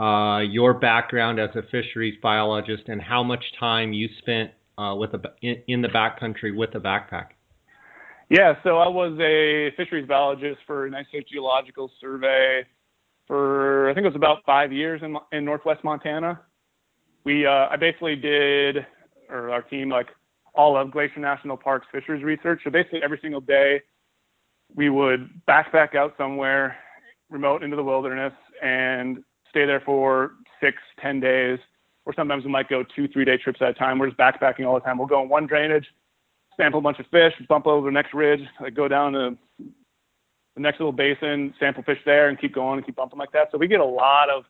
[0.00, 5.14] uh, your background as a fisheries biologist and how much time you spent uh, with
[5.14, 7.28] a, in, in the backcountry with a backpack.
[8.30, 12.64] Yeah, so I was a fisheries biologist for United Geological Survey
[13.28, 16.40] for I think it was about five years in in Northwest Montana.
[17.24, 18.86] We uh, I basically did,
[19.28, 20.08] or our team like
[20.58, 22.60] all of Glacier National Park's fisheries research.
[22.64, 23.80] So basically every single day,
[24.74, 26.76] we would backpack out somewhere
[27.30, 31.60] remote into the wilderness and stay there for six, ten days,
[32.04, 33.98] or sometimes we might go two, three day trips at a time.
[33.98, 34.98] We're just backpacking all the time.
[34.98, 35.86] We'll go in one drainage,
[36.56, 40.60] sample a bunch of fish, bump over the next ridge, like go down to the
[40.60, 43.48] next little basin, sample fish there, and keep going and keep bumping like that.
[43.52, 44.44] So we get a lot of.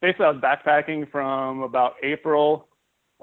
[0.00, 2.66] Basically, I was backpacking from about April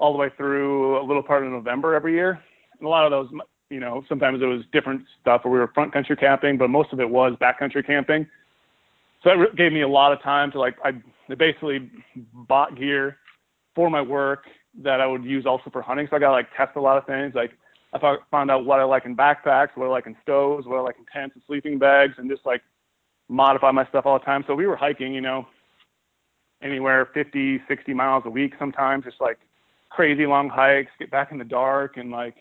[0.00, 2.40] all the way through a little part of November every year.
[2.78, 3.30] And a lot of those,
[3.68, 6.92] you know, sometimes it was different stuff where we were front country camping, but most
[6.92, 8.26] of it was backcountry camping.
[9.22, 10.92] So that gave me a lot of time to like, I
[11.34, 11.90] basically
[12.32, 13.18] bought gear
[13.74, 14.44] for my work
[14.82, 16.06] that I would use also for hunting.
[16.08, 17.34] So I got to like test a lot of things.
[17.34, 17.50] Like
[17.92, 20.80] I found out what I like in backpacks, what I like in stoves, what I
[20.80, 22.62] like in tents and sleeping bags, and just like
[23.28, 24.44] modify my stuff all the time.
[24.46, 25.46] So we were hiking, you know,
[26.62, 29.38] anywhere 50, 60 miles a week sometimes, just like
[29.90, 32.36] crazy long hikes, get back in the dark and like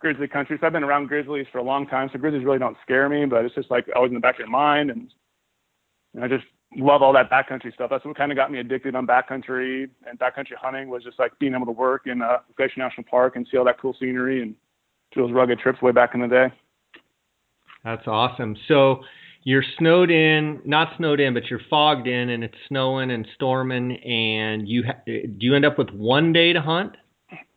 [0.00, 0.58] grizzly country.
[0.60, 2.10] So I've been around grizzlies for a long time.
[2.12, 4.40] So grizzlies really don't scare me, but it's just like always in the back of
[4.40, 4.90] your mind.
[4.90, 5.12] And,
[6.14, 6.44] and I just
[6.76, 7.90] love all that backcountry stuff.
[7.90, 11.32] That's what kind of got me addicted on backcountry and backcountry hunting was just like
[11.38, 14.42] being able to work in uh, Glacier National Park and see all that cool scenery
[14.42, 14.54] and
[15.12, 16.52] do those rugged trips way back in the day.
[17.84, 18.56] That's awesome.
[18.66, 19.04] So
[19.44, 23.92] you're snowed in, not snowed in, but you're fogged in, and it's snowing and storming,
[24.02, 26.96] and you ha- do you end up with one day to hunt?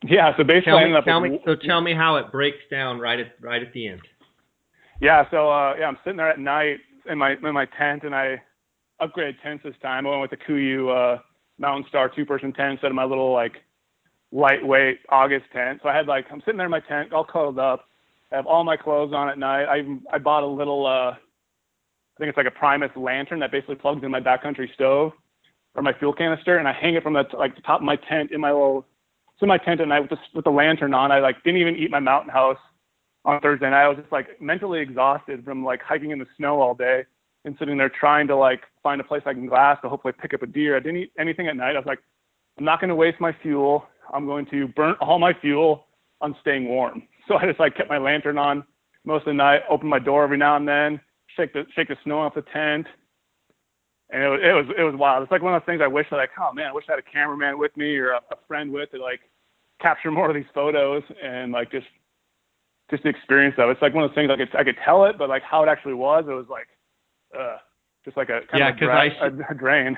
[0.04, 3.00] Yeah, so basically, tell me, tell with, me, so tell me how it breaks down
[3.00, 4.02] right at right at the end.
[5.02, 6.78] Yeah, so uh, yeah, I'm sitting there at night
[7.10, 8.42] in my in my tent, and I
[9.02, 10.06] upgraded tents this time.
[10.06, 11.22] I went with the Kuiu uh,
[11.58, 13.54] Mountain Star two person tent instead of my little like
[14.34, 15.80] lightweight August tent.
[15.84, 17.86] So I had like I'm sitting there in my tent, all cuddled up.
[18.32, 19.66] I have all my clothes on at night.
[19.66, 21.16] I I bought a little uh,
[22.18, 25.12] I think it's like a Primus lantern that basically plugs in my backcountry stove
[25.76, 27.96] or my fuel canister, and I hang it from the like the top of my
[27.96, 28.88] tent in my little
[29.34, 31.12] it's in my tent at night with the with the lantern on.
[31.12, 32.58] I like didn't even eat my mountain house
[33.24, 33.84] on Thursday night.
[33.84, 37.04] I was just like mentally exhausted from like hiking in the snow all day
[37.46, 40.34] and sitting there trying to like find a place I can glass to hopefully pick
[40.34, 40.76] up a deer.
[40.76, 41.76] I didn't eat anything at night.
[41.76, 42.00] I was like,
[42.58, 43.86] I'm not going to waste my fuel.
[44.12, 45.86] I'm going to burn all my fuel
[46.22, 47.04] on staying warm.
[47.28, 48.64] So I just like kept my lantern on
[49.04, 50.98] most of the night, open my door every now and then,
[51.38, 52.88] shake the shake the snow off the tent.
[54.10, 55.24] And it was it was it was wild.
[55.24, 56.94] It's like one of those things I wish that like, oh man, I wish I
[56.94, 59.22] had a cameraman with me or a, a friend with to like
[59.82, 61.88] capture more of these photos and like just
[62.92, 63.74] just the experience of it.
[63.74, 65.64] It's like one of those things I could I could tell it, but like how
[65.64, 66.68] it actually was, it was like,
[67.38, 67.58] uh,
[68.06, 69.98] just like a kind Yeah, of a, dra- I a, a drain.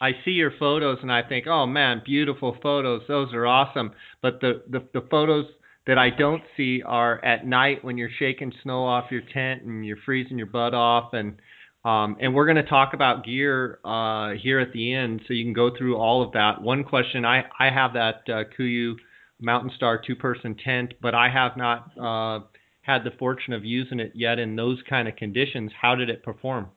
[0.00, 3.02] I see your photos and I think, oh man, beautiful photos.
[3.08, 3.92] Those are awesome.
[4.22, 5.46] But the, the, the photos
[5.86, 9.84] that I don't see are at night when you're shaking snow off your tent and
[9.84, 11.12] you're freezing your butt off.
[11.12, 11.36] And
[11.84, 15.44] um, and we're going to talk about gear uh, here at the end, so you
[15.44, 16.62] can go through all of that.
[16.62, 18.94] One question I I have that uh, Kuiu
[19.40, 22.40] Mountain Star two person tent, but I have not uh,
[22.80, 25.72] had the fortune of using it yet in those kind of conditions.
[25.78, 26.68] How did it perform?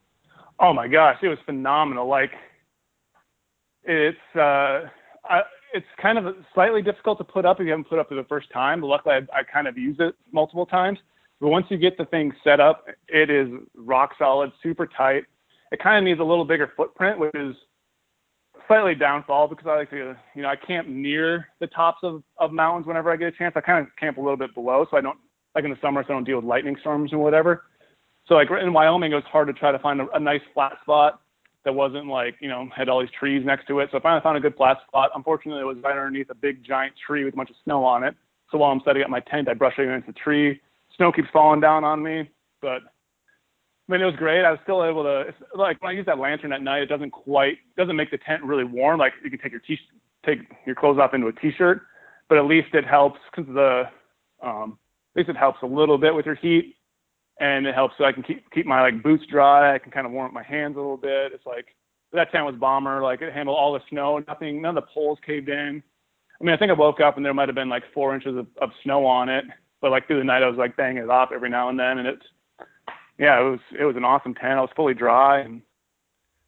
[0.59, 2.09] Oh my gosh, it was phenomenal.
[2.09, 2.31] Like
[3.83, 4.81] it's uh
[5.73, 8.23] it's kind of slightly difficult to put up if you haven't put up for the
[8.23, 10.99] first time, but luckily I, I kind of used it multiple times.
[11.39, 15.25] But once you get the thing set up, it is rock solid, super tight.
[15.71, 17.56] It kind of needs a little bigger footprint, which is
[18.67, 22.51] slightly downfall because I like to, you know, I camp near the tops of, of
[22.51, 23.53] mountains whenever I get a chance.
[23.56, 25.17] I kind of camp a little bit below, so I don't,
[25.53, 27.65] like in the summer, so I don't deal with lightning storms and whatever.
[28.27, 30.73] So like in Wyoming, it was hard to try to find a, a nice flat
[30.82, 31.21] spot
[31.67, 33.89] that wasn't like, you know, had all these trees next to it.
[33.91, 35.10] So I finally found a good flat spot.
[35.13, 38.06] Unfortunately, it was right underneath a big giant tree with a bunch of snow on
[38.06, 38.15] it.
[38.49, 40.62] So while I'm setting up my tent, I brush against the tree.
[40.95, 42.30] Snow keeps falling down on me,
[42.62, 44.45] but I mean, it was great.
[44.45, 45.25] I was still able to,
[45.56, 48.43] like when I use that lantern at night, it doesn't quite, doesn't make the tent
[48.43, 48.97] really warm.
[48.97, 49.77] Like you can take your t,
[50.25, 51.82] take your clothes off into a t-shirt,
[52.30, 53.84] but at least it helps because the,
[54.41, 54.80] um,
[55.17, 56.76] at least it helps a little bit with your heat
[57.39, 59.76] and it helps so I can keep keep my like boots dry.
[59.76, 61.32] I can kind of warm up my hands a little bit.
[61.34, 61.67] It's like
[62.13, 63.02] that tent was bomber.
[63.02, 64.23] Like it handled all the snow.
[64.28, 64.62] Nothing.
[64.62, 65.84] None of the poles caved in.
[66.39, 68.38] I mean, I think I woke up and there might have been like four inches
[68.38, 69.43] of, of snow on it,
[69.82, 72.00] but like through the night I was like banging it off every now and then,
[72.00, 72.26] and it's
[73.17, 74.54] yeah, it was it was an awesome tent.
[74.54, 75.62] I was fully dry and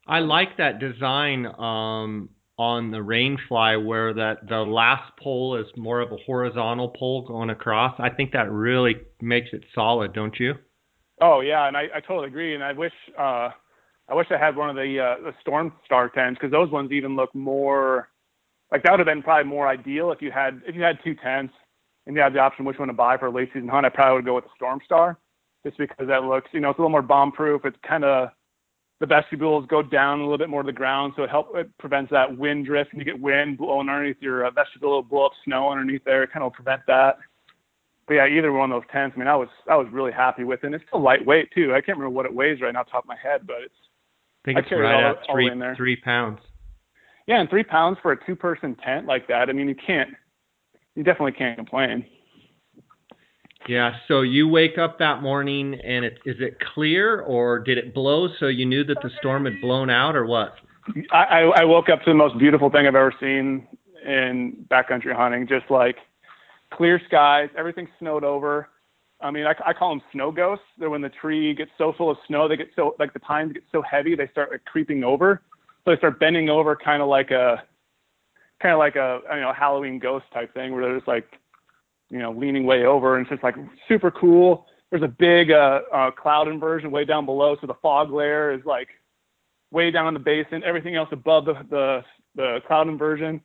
[0.06, 6.00] I like that design um, on the Rainfly where that the last pole is more
[6.00, 7.94] of a horizontal pole going across.
[7.98, 10.54] I think that really makes it solid, don't you?
[11.20, 12.54] Oh yeah, and I, I totally agree.
[12.54, 13.50] And I wish uh,
[14.08, 16.92] I wish I had one of the uh, the Storm Star tents because those ones
[16.92, 18.08] even look more
[18.72, 21.14] like that would have been probably more ideal if you had if you had two
[21.14, 21.52] tents
[22.06, 23.86] and you had the option which one to buy for a late season hunt.
[23.86, 25.18] I probably would go with the Storm Star
[25.64, 27.64] just because that looks you know it's a little more bomb proof.
[27.64, 28.30] It's kind of
[29.00, 31.70] the vestibules go down a little bit more to the ground, so it help it
[31.78, 32.92] prevents that wind drift.
[32.92, 36.22] And you get wind blowing underneath your uh, vestibule, blow up snow underneath there.
[36.22, 37.16] It kind of prevent that
[38.06, 39.14] but yeah, either one of those tents.
[39.16, 40.66] I mean, I was I was really happy with it.
[40.66, 41.72] And it's still lightweight too.
[41.72, 43.74] I can't remember what it weighs right now, top of my head, but it's.
[44.42, 45.76] I think I it's right all- at three in there.
[45.76, 46.38] three pounds.
[47.26, 49.48] Yeah, and three pounds for a two-person tent like that.
[49.48, 50.10] I mean, you can't.
[50.96, 52.04] You definitely can't complain.
[53.68, 53.92] Yeah.
[54.08, 58.28] So you wake up that morning and it is it clear or did it blow
[58.40, 60.54] so you knew that the storm had blown out or what?
[61.12, 63.68] I, I I woke up to the most beautiful thing I've ever seen
[64.04, 65.46] in backcountry hunting.
[65.46, 65.96] Just like
[66.72, 68.68] clear skies, everything snowed over.
[69.20, 70.64] I mean, I, I call them snow ghosts.
[70.78, 73.52] They're when the tree gets so full of snow, they get so like the pines
[73.52, 75.42] get so heavy, they start like creeping over.
[75.84, 77.62] So they start bending over, kind of like a,
[78.62, 81.38] kind of like a you know Halloween ghost type thing, where they're just like,
[82.10, 83.56] you know, leaning way over, and it's just like
[83.88, 84.66] super cool.
[84.90, 88.64] There's a big uh, uh, cloud inversion way down below, so the fog layer is
[88.64, 88.88] like
[89.70, 90.62] way down in the basin.
[90.64, 92.04] Everything else above the the,
[92.34, 93.40] the cloud inversion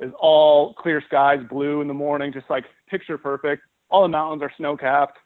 [0.00, 3.62] is all clear skies, blue in the morning, just like picture perfect.
[3.90, 5.18] All the mountains are snow capped.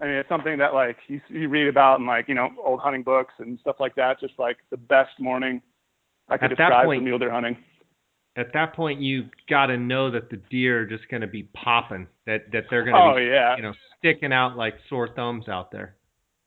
[0.00, 2.80] I mean, it's something that like you, you read about in like you know old
[2.80, 4.18] hunting books and stuff like that.
[4.20, 5.60] Just like the best morning
[6.28, 7.56] I could At describe point- for mule deer hunting.
[8.34, 11.42] At that point, you got to know that the deer are just going to be
[11.54, 12.06] popping.
[12.26, 15.48] That that they're going to Oh be yeah, you know sticking out like sore thumbs
[15.50, 15.96] out there.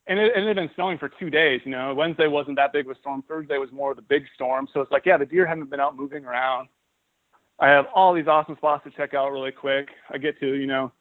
[0.08, 1.62] and it, and it had been snowing for two days.
[1.64, 3.24] You know, Wednesday wasn't that big of a storm.
[3.28, 4.68] Thursday was more of the big storm.
[4.74, 6.70] So it's like, yeah, the deer haven't been out moving around.
[7.60, 9.88] I have all these awesome spots to check out really quick.
[10.10, 10.92] I get to, you know,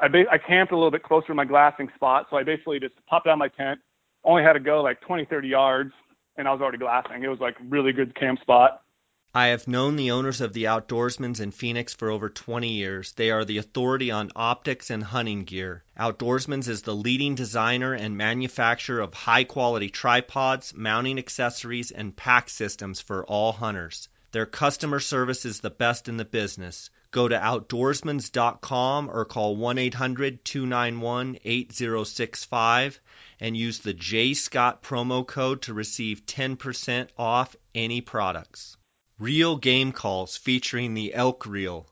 [0.00, 2.80] I ba- I camped a little bit closer to my glassing spot, so I basically
[2.80, 3.80] just popped out my tent.
[4.24, 5.92] Only had to go like 20, 30 yards,
[6.36, 7.22] and I was already glassing.
[7.22, 8.80] It was like really good camp spot.
[9.36, 13.12] I have known the owners of the Outdoorsmans in Phoenix for over 20 years.
[13.12, 15.82] They are the authority on optics and hunting gear.
[15.98, 22.48] Outdoorsmans is the leading designer and manufacturer of high quality tripods, mounting accessories, and pack
[22.48, 24.08] systems for all hunters.
[24.34, 26.90] Their customer service is the best in the business.
[27.12, 33.00] Go to outdoorsmans.com or call 1 800 291 8065
[33.38, 38.76] and use the J Scott promo code to receive 10% off any products.
[39.20, 41.86] Real game calls featuring the elk reel.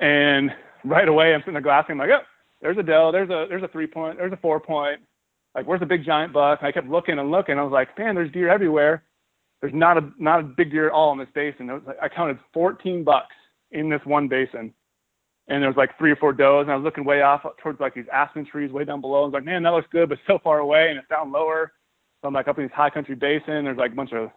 [0.01, 0.51] And
[0.85, 1.93] right away I'm sitting there glassing.
[1.93, 2.25] I'm like, oh,
[2.61, 5.01] there's a doe, there's a there's a three point, there's a four point.
[5.55, 6.59] Like, where's the big giant buck?
[6.61, 7.59] And I kept looking and looking.
[7.59, 9.05] I was like, man, there's deer everywhere.
[9.61, 11.69] There's not a not a big deer at all in this basin.
[11.69, 13.35] Was I counted 14 bucks
[13.71, 14.75] in this one basin,
[15.49, 16.63] and there was like three or four does.
[16.63, 19.23] And I was looking way off towards like these aspen trees way down below.
[19.23, 21.73] I was like, man, that looks good, but so far away, and it's down lower.
[22.21, 23.65] So I'm like up in this high country basin.
[23.65, 24.31] There's like a bunch of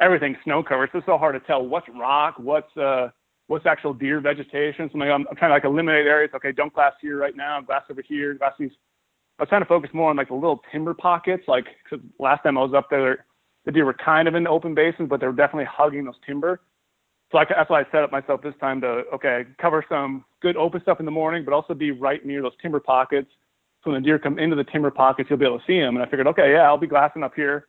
[0.00, 0.90] everything snow covered.
[0.92, 3.08] So it's so hard to tell what's rock, what's uh
[3.50, 4.88] what's actual deer vegetation.
[4.92, 6.30] So I'm, like, I'm trying to like eliminate areas.
[6.36, 7.60] Okay, don't glass here right now.
[7.60, 8.34] Glass over here.
[8.34, 8.70] Glass these.
[9.40, 11.42] I was trying to focus more on like the little timber pockets.
[11.48, 13.26] Like cause last time I was up there,
[13.64, 16.14] the deer were kind of in the open basins, but they were definitely hugging those
[16.24, 16.60] timber.
[17.32, 20.56] So I, that's why I set up myself this time to okay cover some good
[20.56, 23.30] open stuff in the morning, but also be right near those timber pockets.
[23.82, 25.96] So when the deer come into the timber pockets, you'll be able to see them.
[25.96, 27.66] And I figured, okay, yeah, I'll be glassing up here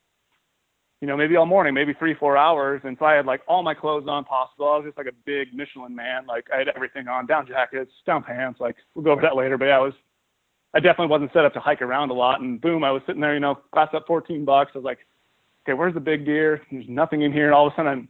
[1.02, 2.82] you know, maybe all morning, maybe three, four hours.
[2.84, 4.70] And so I had like all my clothes on possible.
[4.70, 6.28] I was just like a big Michelin man.
[6.28, 8.60] Like I had everything on, down jackets, down pants.
[8.60, 9.58] Like we'll go over that later.
[9.58, 9.94] But yeah, I was,
[10.76, 12.40] I definitely wasn't set up to hike around a lot.
[12.42, 14.72] And boom, I was sitting there, you know, class up 14 bucks.
[14.76, 15.00] I was like,
[15.66, 16.62] okay, where's the big deer?
[16.72, 17.46] There's nothing in here.
[17.46, 18.08] And all of a sudden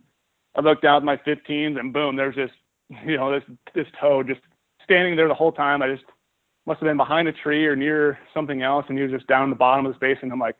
[0.55, 2.51] I looked down at my 15s and boom, there's this,
[3.05, 4.41] you know, this, this toad just
[4.83, 5.81] standing there the whole time.
[5.81, 6.03] I just
[6.65, 8.85] must have been behind a tree or near something else.
[8.89, 10.17] And he was just down in the bottom of the space.
[10.21, 10.57] And I'm like,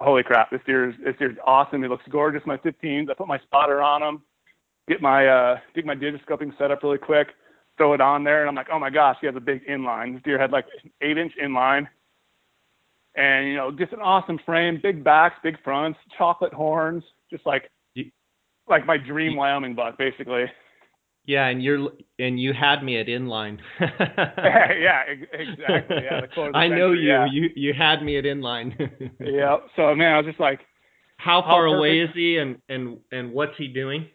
[0.00, 1.82] holy crap, this deer is this deer's awesome.
[1.82, 2.42] He looks gorgeous.
[2.46, 3.10] My 15s.
[3.10, 4.22] I put my spotter on him,
[4.88, 7.28] get my uh, get my digiscoping set up really quick,
[7.76, 10.14] throw it on there, and I'm like, oh my gosh, he has a big inline.
[10.14, 11.86] This deer had like an eight inch inline,
[13.16, 17.70] and you know, just an awesome frame, big backs, big fronts, chocolate horns, just like
[18.68, 20.44] like my dream Wyoming buck, basically.
[21.28, 23.58] Yeah, and you're and you had me at inline.
[23.80, 25.96] yeah, exactly.
[26.02, 26.22] Yeah,
[26.54, 27.06] I know you.
[27.06, 27.26] Yeah.
[27.30, 28.72] You you had me at inline.
[29.20, 29.58] yeah.
[29.76, 30.60] So man, I was just like,
[31.18, 34.06] how far away is he, and and and what's he doing?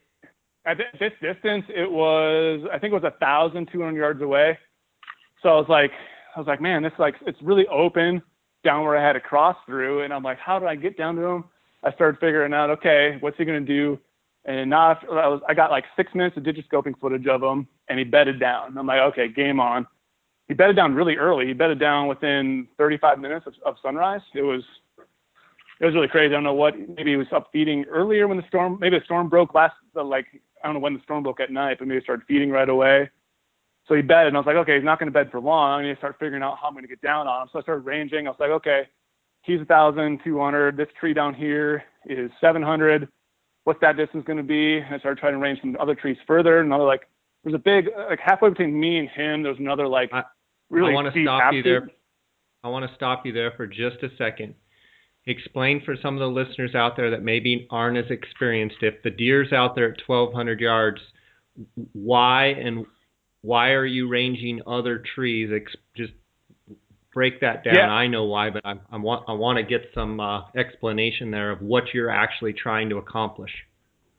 [0.66, 4.58] At this distance, it was I think it was a thousand two hundred yards away.
[5.44, 5.92] So I was like,
[6.36, 8.24] I was like, man, this like it's really open
[8.64, 11.16] down where I had to cross through, and I'm like, how do I get down
[11.18, 11.44] to him?
[11.84, 14.00] I started figuring out, okay, what's he gonna do?
[14.46, 17.98] And not I was I got like six minutes of digiscoping footage of him, and
[17.98, 18.78] he bedded down.
[18.78, 19.88] I'm like, okay, game on.
[20.48, 21.48] He bedded down really early.
[21.48, 24.22] He bedded down within 35 minutes of, of sunrise.
[24.36, 24.64] It was
[25.80, 26.34] it was really crazy.
[26.34, 26.78] I don't know what.
[26.78, 28.78] Maybe he was up feeding earlier when the storm.
[28.80, 29.76] Maybe the storm broke last.
[29.96, 30.26] Like
[30.62, 32.70] I don't know when the storm broke at night, but maybe he started feeding right
[32.70, 33.10] away.
[33.88, 35.82] So he bedded, and I was like, okay, he's not going to bed for long.
[35.82, 37.50] I need to start figuring out how I'm going to get down on him.
[37.52, 38.28] So I started ranging.
[38.28, 38.84] I was like, okay,
[39.42, 40.78] he's a 1,200.
[40.78, 43.10] This tree down here is 700
[43.64, 44.78] what's that distance going to be?
[44.78, 46.60] And I started trying to range some other trees further.
[46.60, 47.08] Another like
[47.44, 49.44] there's a big uh, like halfway between me and him.
[49.44, 50.24] There's another like I,
[50.70, 50.92] really.
[50.92, 51.90] I want to stop you there.
[52.64, 54.56] I want to stop you there for just a second.
[55.26, 58.78] Explain for some of the listeners out there that maybe aren't as experienced.
[58.82, 61.00] If the deer's out there at 1,200 yards,
[61.94, 62.86] why and
[63.42, 65.50] why are you ranging other trees?
[65.96, 66.14] Just
[67.14, 67.76] break that down.
[67.76, 67.90] Yeah.
[67.90, 71.52] I know why, but I, I want I want to get some uh, explanation there
[71.52, 73.52] of what you're actually trying to accomplish.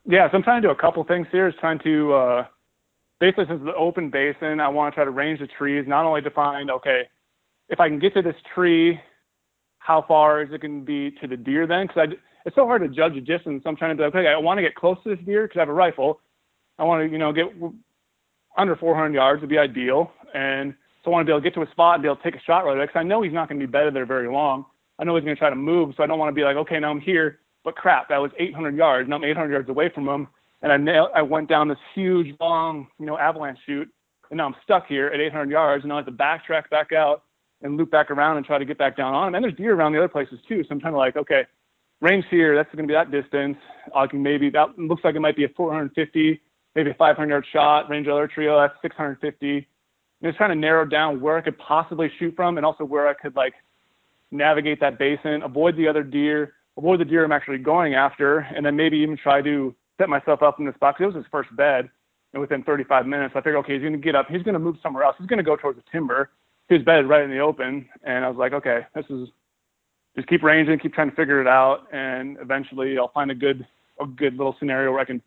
[0.06, 1.48] Yeah, so I'm trying to do a couple things here.
[1.48, 2.46] Is trying to uh,
[3.20, 5.84] basically since the open basin, I want to try to range the trees.
[5.86, 7.02] Not only to find okay,
[7.68, 9.00] if I can get to this tree,
[9.78, 11.86] how far is it going to be to the deer then?
[11.86, 12.10] Because
[12.44, 13.62] it's so hard to judge the distance.
[13.62, 15.46] So I'm trying to be like, okay, I want to get close to this deer
[15.46, 16.20] because I have a rifle.
[16.78, 17.46] I want to, you know, get
[18.56, 20.10] under 400 yards would be ideal.
[20.34, 20.74] And
[21.04, 22.22] so I want to be able to get to a spot and be able to
[22.22, 24.06] take a shot right away because I know he's not going to be bedded there
[24.06, 24.64] very long.
[24.98, 26.56] I know he's going to try to move, so I don't want to be like,
[26.56, 29.08] okay, now I'm here, but crap, that was 800 yards.
[29.08, 30.28] Now I'm 800 yards away from him,
[30.62, 33.90] and I nailed, I went down this huge long, you know, avalanche chute,
[34.30, 36.92] and now I'm stuck here at 800 yards, and now I have to backtrack back
[36.92, 37.24] out
[37.62, 39.34] and loop back around and try to get back down on him.
[39.34, 41.42] And there's deer around the other places too, so I'm trying to like, okay,
[42.00, 43.56] range here, that's going to be that distance.
[43.94, 46.40] I can maybe that looks like it might be a 450,
[46.74, 47.90] maybe a 500 yard shot.
[47.90, 49.66] Range other trio, oh, that's 650.
[50.24, 53.06] And just trying to narrow down where I could possibly shoot from, and also where
[53.06, 53.52] I could like
[54.30, 58.64] navigate that basin, avoid the other deer, avoid the deer I'm actually going after, and
[58.64, 60.96] then maybe even try to set myself up in this spot.
[60.96, 61.90] Cause it was his first bed,
[62.32, 64.58] and within 35 minutes, I figured, okay, he's going to get up, he's going to
[64.58, 66.30] move somewhere else, he's going to go towards the timber.
[66.70, 69.28] His bed bedded right in the open, and I was like, okay, this is
[70.16, 73.66] just keep ranging, keep trying to figure it out, and eventually I'll find a good
[74.00, 75.20] a good little scenario where I can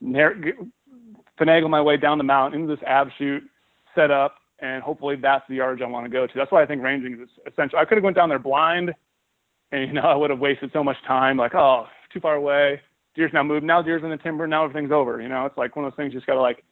[0.00, 3.42] finagle my way down the mountain into this av chute,
[3.96, 6.32] set up, and hopefully that's the yardage I want to go to.
[6.34, 7.78] That's why I think ranging is essential.
[7.78, 8.94] I could have went down there blind,
[9.72, 11.36] and you know I would have wasted so much time.
[11.36, 12.80] Like, oh, too far away.
[13.14, 13.64] Deer's now moved.
[13.64, 14.46] Now deer's in the timber.
[14.46, 15.20] Now everything's over.
[15.20, 16.14] You know, it's like one of those things.
[16.14, 16.64] You just gotta like,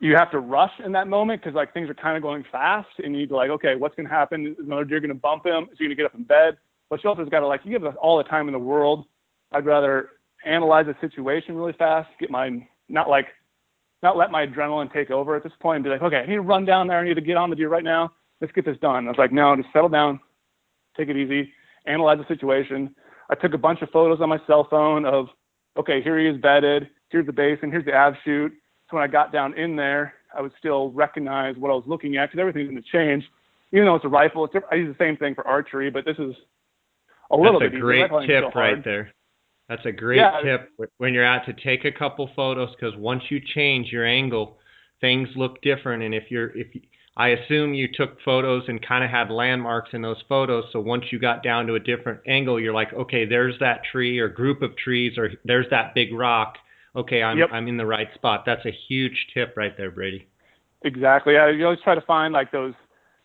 [0.00, 2.88] you have to rush in that moment because like things are kind of going fast,
[2.98, 4.48] and you need to like, okay, what's gonna happen?
[4.58, 5.68] Is another deer gonna bump him?
[5.70, 6.56] Is he gonna get up in bed?
[6.88, 9.06] But you also got to like, you give us all the time in the world.
[9.52, 10.10] I'd rather
[10.44, 13.26] analyze the situation really fast, get my not like
[14.02, 16.34] not let my adrenaline take over at this point and be like, okay, I need
[16.34, 16.98] to run down there.
[16.98, 18.12] I need to get on the deer right now.
[18.40, 19.06] Let's get this done.
[19.06, 20.18] I was like, no, just settle down,
[20.96, 21.52] take it easy,
[21.86, 22.94] analyze the situation.
[23.30, 25.26] I took a bunch of photos on my cell phone of,
[25.78, 26.88] okay, here he is bedded.
[27.10, 27.70] Here's the basin.
[27.70, 28.52] Here's the av chute.
[28.90, 32.16] So when I got down in there, I would still recognize what I was looking
[32.16, 33.24] at because everything's going to change.
[33.72, 36.16] Even though it's a rifle, it's, I use the same thing for archery, but this
[36.18, 36.34] is
[37.30, 38.40] a little That's bit a great easier.
[38.42, 39.12] tip right there.
[39.70, 40.40] That's a great Yeah.
[40.42, 44.58] tip when you're out to take a couple photos because once you change your angle,
[45.00, 46.02] things look different.
[46.02, 46.80] And if you're, if you,
[47.16, 51.04] I assume you took photos and kind of had landmarks in those photos, so once
[51.12, 54.60] you got down to a different angle, you're like, okay, there's that tree or group
[54.60, 56.58] of trees, or there's that big rock.
[56.96, 57.50] Okay, I'm Yep.
[57.52, 58.44] I'm in the right spot.
[58.44, 60.26] That's a huge tip right there, Brady.
[60.82, 61.34] Exactly.
[61.34, 62.74] Yeah, you always try to find like those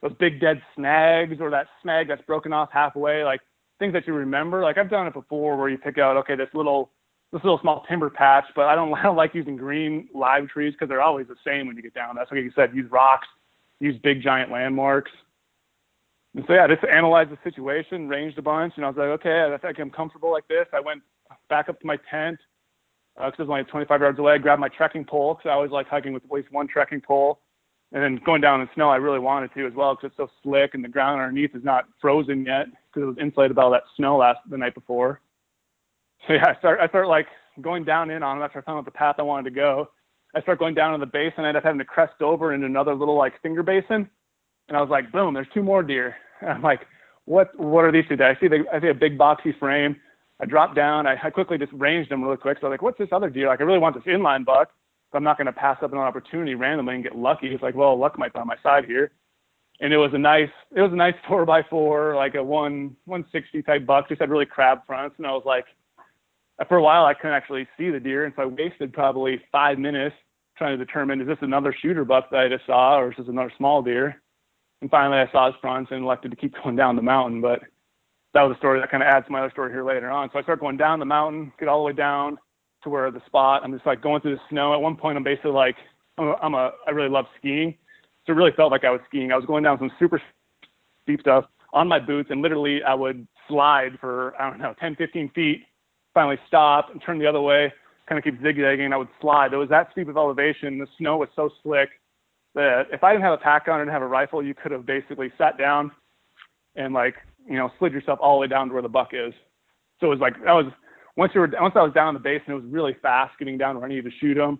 [0.01, 3.41] those big dead snags or that snag that's broken off halfway, like
[3.79, 4.61] things that you remember.
[4.61, 6.91] Like I've done it before where you pick out okay this little
[7.31, 10.73] this little small timber patch, but I don't I don't like using green live trees
[10.73, 12.15] because they're always the same when you get down.
[12.15, 12.75] That's what you said.
[12.75, 13.27] Use rocks,
[13.79, 15.11] use big giant landmarks.
[16.35, 19.53] And so yeah, just analyze the situation, ranged a bunch, and I was like, okay,
[19.53, 20.67] I think I'm comfortable like this.
[20.73, 21.01] I went
[21.49, 22.37] back up to my tent
[23.17, 24.33] uh, because it was only 25 yards away.
[24.33, 26.99] I grabbed my trekking pole because I always like hiking with at least one trekking
[26.99, 27.39] pole.
[27.91, 30.17] And then going down in the snow, I really wanted to as well because it's
[30.17, 33.63] so slick and the ground underneath is not frozen yet because it was insulated by
[33.63, 35.21] all that snow last the night before.
[36.27, 37.27] So yeah, I start I start like
[37.61, 39.89] going down in on them after I found out the path I wanted to go.
[40.35, 41.33] I start going down in the basin.
[41.37, 44.09] And I end up having to crest over into another little like finger basin,
[44.67, 46.15] and I was like, boom, there's two more deer.
[46.41, 46.81] And I'm like,
[47.23, 48.21] what what are these two?
[48.21, 49.95] I see the I see a big boxy frame.
[50.41, 51.07] I dropped down.
[51.07, 52.57] I, I quickly just ranged them really quick.
[52.59, 53.47] So I like, what's this other deer?
[53.47, 54.71] Like I really want this inline buck,
[55.13, 57.47] I'm not going to pass up an opportunity randomly and get lucky.
[57.47, 59.11] It's like, well, luck might be on my side here.
[59.79, 62.95] And it was a nice, it was a nice four by four, like a one
[63.05, 64.07] 160 type buck.
[64.07, 65.65] Just had really crab fronts, and I was like,
[66.69, 69.77] for a while I couldn't actually see the deer, and so I wasted probably five
[69.77, 70.15] minutes
[70.57, 73.27] trying to determine is this another shooter buck that I just saw, or is this
[73.27, 74.21] another small deer?
[74.81, 77.41] And finally, I saw his fronts and elected to keep going down the mountain.
[77.41, 77.61] But
[78.33, 80.29] that was a story that kind of adds to my other story here later on.
[80.31, 82.37] So I start going down the mountain, get all the way down
[82.85, 83.61] to where the spot.
[83.63, 84.73] I'm just like going through the snow.
[84.73, 85.75] At one point, I'm basically like,
[86.17, 87.75] I'm a, I'm a I really love skiing,
[88.25, 89.33] so it really felt like I was skiing.
[89.33, 90.21] I was going down some super
[91.03, 94.95] steep stuff on my boots, and literally I would slide for I don't know 10,
[94.95, 95.65] 15 feet,
[96.13, 97.73] finally stop and turn the other way,
[98.07, 98.93] kind of keep zigzagging.
[98.93, 99.51] I would slide.
[99.51, 100.77] It was that steep of elevation.
[100.77, 101.89] The snow was so slick
[102.53, 104.85] that if I didn't have a pack on and have a rifle, you could have
[104.85, 105.91] basically sat down
[106.75, 107.15] and like
[107.47, 109.33] you know slid yourself all the way down to where the buck is.
[109.99, 110.71] So it was like that was
[111.17, 113.57] once you were once I was down in the basin, it was really fast getting
[113.57, 114.59] down where I needed to shoot him.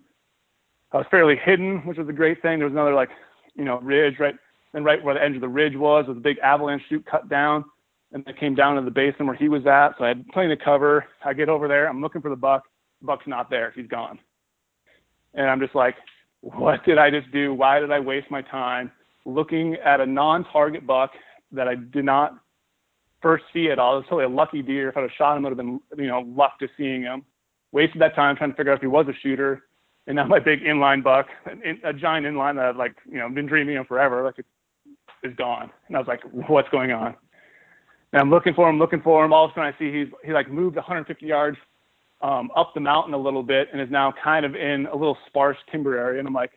[0.91, 2.59] I was fairly hidden, which was a great thing.
[2.59, 3.09] There was another like
[3.55, 4.35] you know ridge right
[4.73, 7.29] and right where the edge of the ridge was was a big avalanche chute cut
[7.29, 7.65] down,
[8.13, 9.97] and I came down to the basin where he was at.
[9.97, 11.05] So I had plenty of cover.
[11.23, 11.87] I get over there.
[11.87, 12.63] I'm looking for the buck.
[13.01, 13.73] The buck's not there.
[13.75, 14.19] He's gone.
[15.33, 15.95] And I'm just like,
[16.41, 17.53] what did I just do?
[17.53, 18.91] Why did I waste my time
[19.25, 21.11] looking at a non-target buck
[21.51, 22.37] that I did not
[23.25, 23.95] first see at all?
[23.95, 24.89] It was totally a lucky deer.
[24.89, 27.25] If I'd have shot him, it would have been, you know, luck to seeing him.
[27.71, 29.63] Wasted that time trying to figure out if he was a shooter.
[30.05, 33.47] And now my big inline buck, a, giant inline that I've like, you know, been
[33.47, 34.45] dreaming of forever, like it
[35.23, 35.71] is gone.
[35.87, 37.15] And I was like, what's going on?
[38.13, 39.33] And I'm looking for him, looking for him.
[39.33, 41.57] All of a sudden I see he's he like moved 150 yards
[42.21, 45.17] um, up the mountain a little bit and is now kind of in a little
[45.25, 46.19] sparse timber area.
[46.19, 46.51] And I'm like,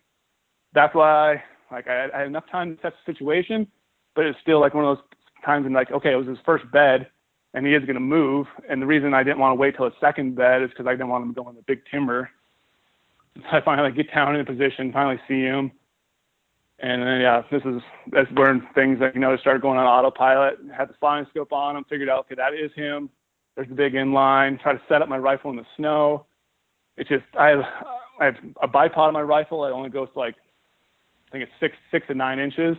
[0.74, 1.42] that's why
[1.72, 3.66] like I, I had enough time to test the situation,
[4.14, 5.04] but it's still like one of those
[5.44, 7.08] times and like, okay, it was his first bed
[7.54, 8.46] and he is going to move.
[8.68, 10.92] And the reason I didn't want to wait till his second bed is because I
[10.92, 12.30] didn't want him to go the big timber.
[13.36, 15.70] So I finally get down in a position, finally see him.
[16.80, 17.82] And then yeah, this is
[18.12, 20.58] that's where things that you know started going on autopilot.
[20.76, 23.10] Had the flying scope on him, figured out okay that is him.
[23.56, 24.60] There's the big inline.
[24.60, 26.26] Try to set up my rifle in the snow.
[26.96, 27.64] It's just I have
[28.20, 29.64] I have a bipod on my rifle.
[29.66, 30.36] It only goes to like
[31.28, 32.76] I think it's six six to nine inches.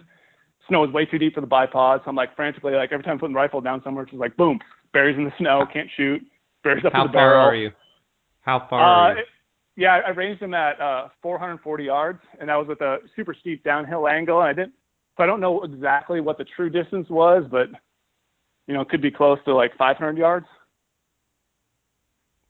[0.70, 3.14] Snow is way too deep for the bipod, so I'm like frantically like every time
[3.14, 4.60] I'm putting the rifle down somewhere, it's just like boom,
[4.94, 6.22] buries in the snow, can't shoot,
[6.64, 7.40] buries up How in the barrel.
[7.42, 7.72] How far are you?
[8.42, 9.20] How far Uh, are you?
[9.20, 9.26] it-
[9.76, 13.64] yeah, I ranged him at uh, 440 yards, and that was with a super steep
[13.64, 14.40] downhill angle.
[14.42, 14.74] And I didn't,
[15.16, 17.70] so I don't know exactly what the true distance was, but
[18.68, 20.46] you know, it could be close to like 500 yards.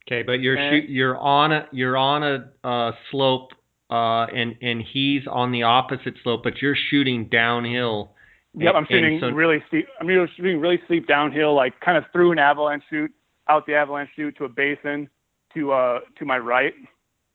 [0.08, 3.52] Okay, but you're and- shoot, you're on a you're on a uh, slope,
[3.90, 8.12] uh, and and he's on the opposite slope, but you're shooting downhill.
[8.54, 9.86] Yep, I'm shooting so- really steep.
[10.00, 13.12] I'm shooting really steep downhill, like kind of through an avalanche chute,
[13.48, 15.08] out the avalanche chute to a basin,
[15.54, 16.74] to uh to my right.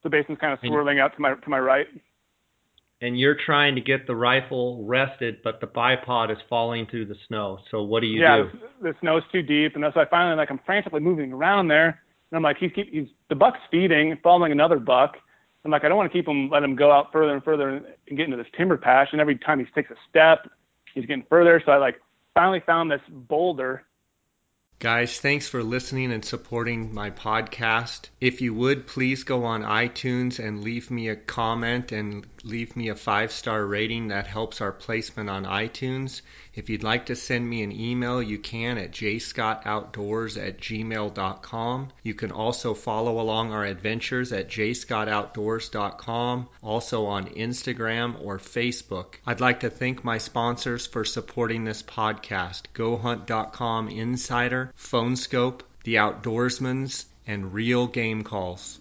[0.03, 1.87] The basin's kind of swirling out to my to my right.
[3.01, 7.15] and you're trying to get the rifle rested, but the bipod is falling through the
[7.27, 7.59] snow.
[7.71, 8.59] So what do you yeah, do?
[8.81, 11.87] The, the snow's too deep, and so I finally like I'm frantically moving around there,
[12.31, 15.17] and I'm like he's keep he's the buck's feeding, following another buck.
[15.65, 17.69] I'm like I don't want to keep him, let him go out further and further
[17.69, 17.85] and,
[18.17, 20.47] get into this timber patch, and every time he takes a step,
[20.93, 21.61] he's getting further.
[21.65, 21.99] So I like
[22.35, 23.83] finally found this boulder
[24.77, 28.09] Guys, thanks for listening and supporting my podcast.
[28.19, 32.89] If you would, please go on iTunes and leave me a comment and leave me
[32.89, 34.09] a five star rating.
[34.09, 36.21] That helps our placement on iTunes.
[36.53, 41.89] If you'd like to send me an email, you can at jscottoutdoors at gmail.com.
[42.03, 49.15] You can also follow along our adventures at jscottoutdoors.com, also on Instagram or Facebook.
[49.25, 57.05] I'd like to thank my sponsors for supporting this podcast GoHunt.com Insider, PhoneSkope, The Outdoorsmans,
[57.27, 58.73] and Real Game Calls.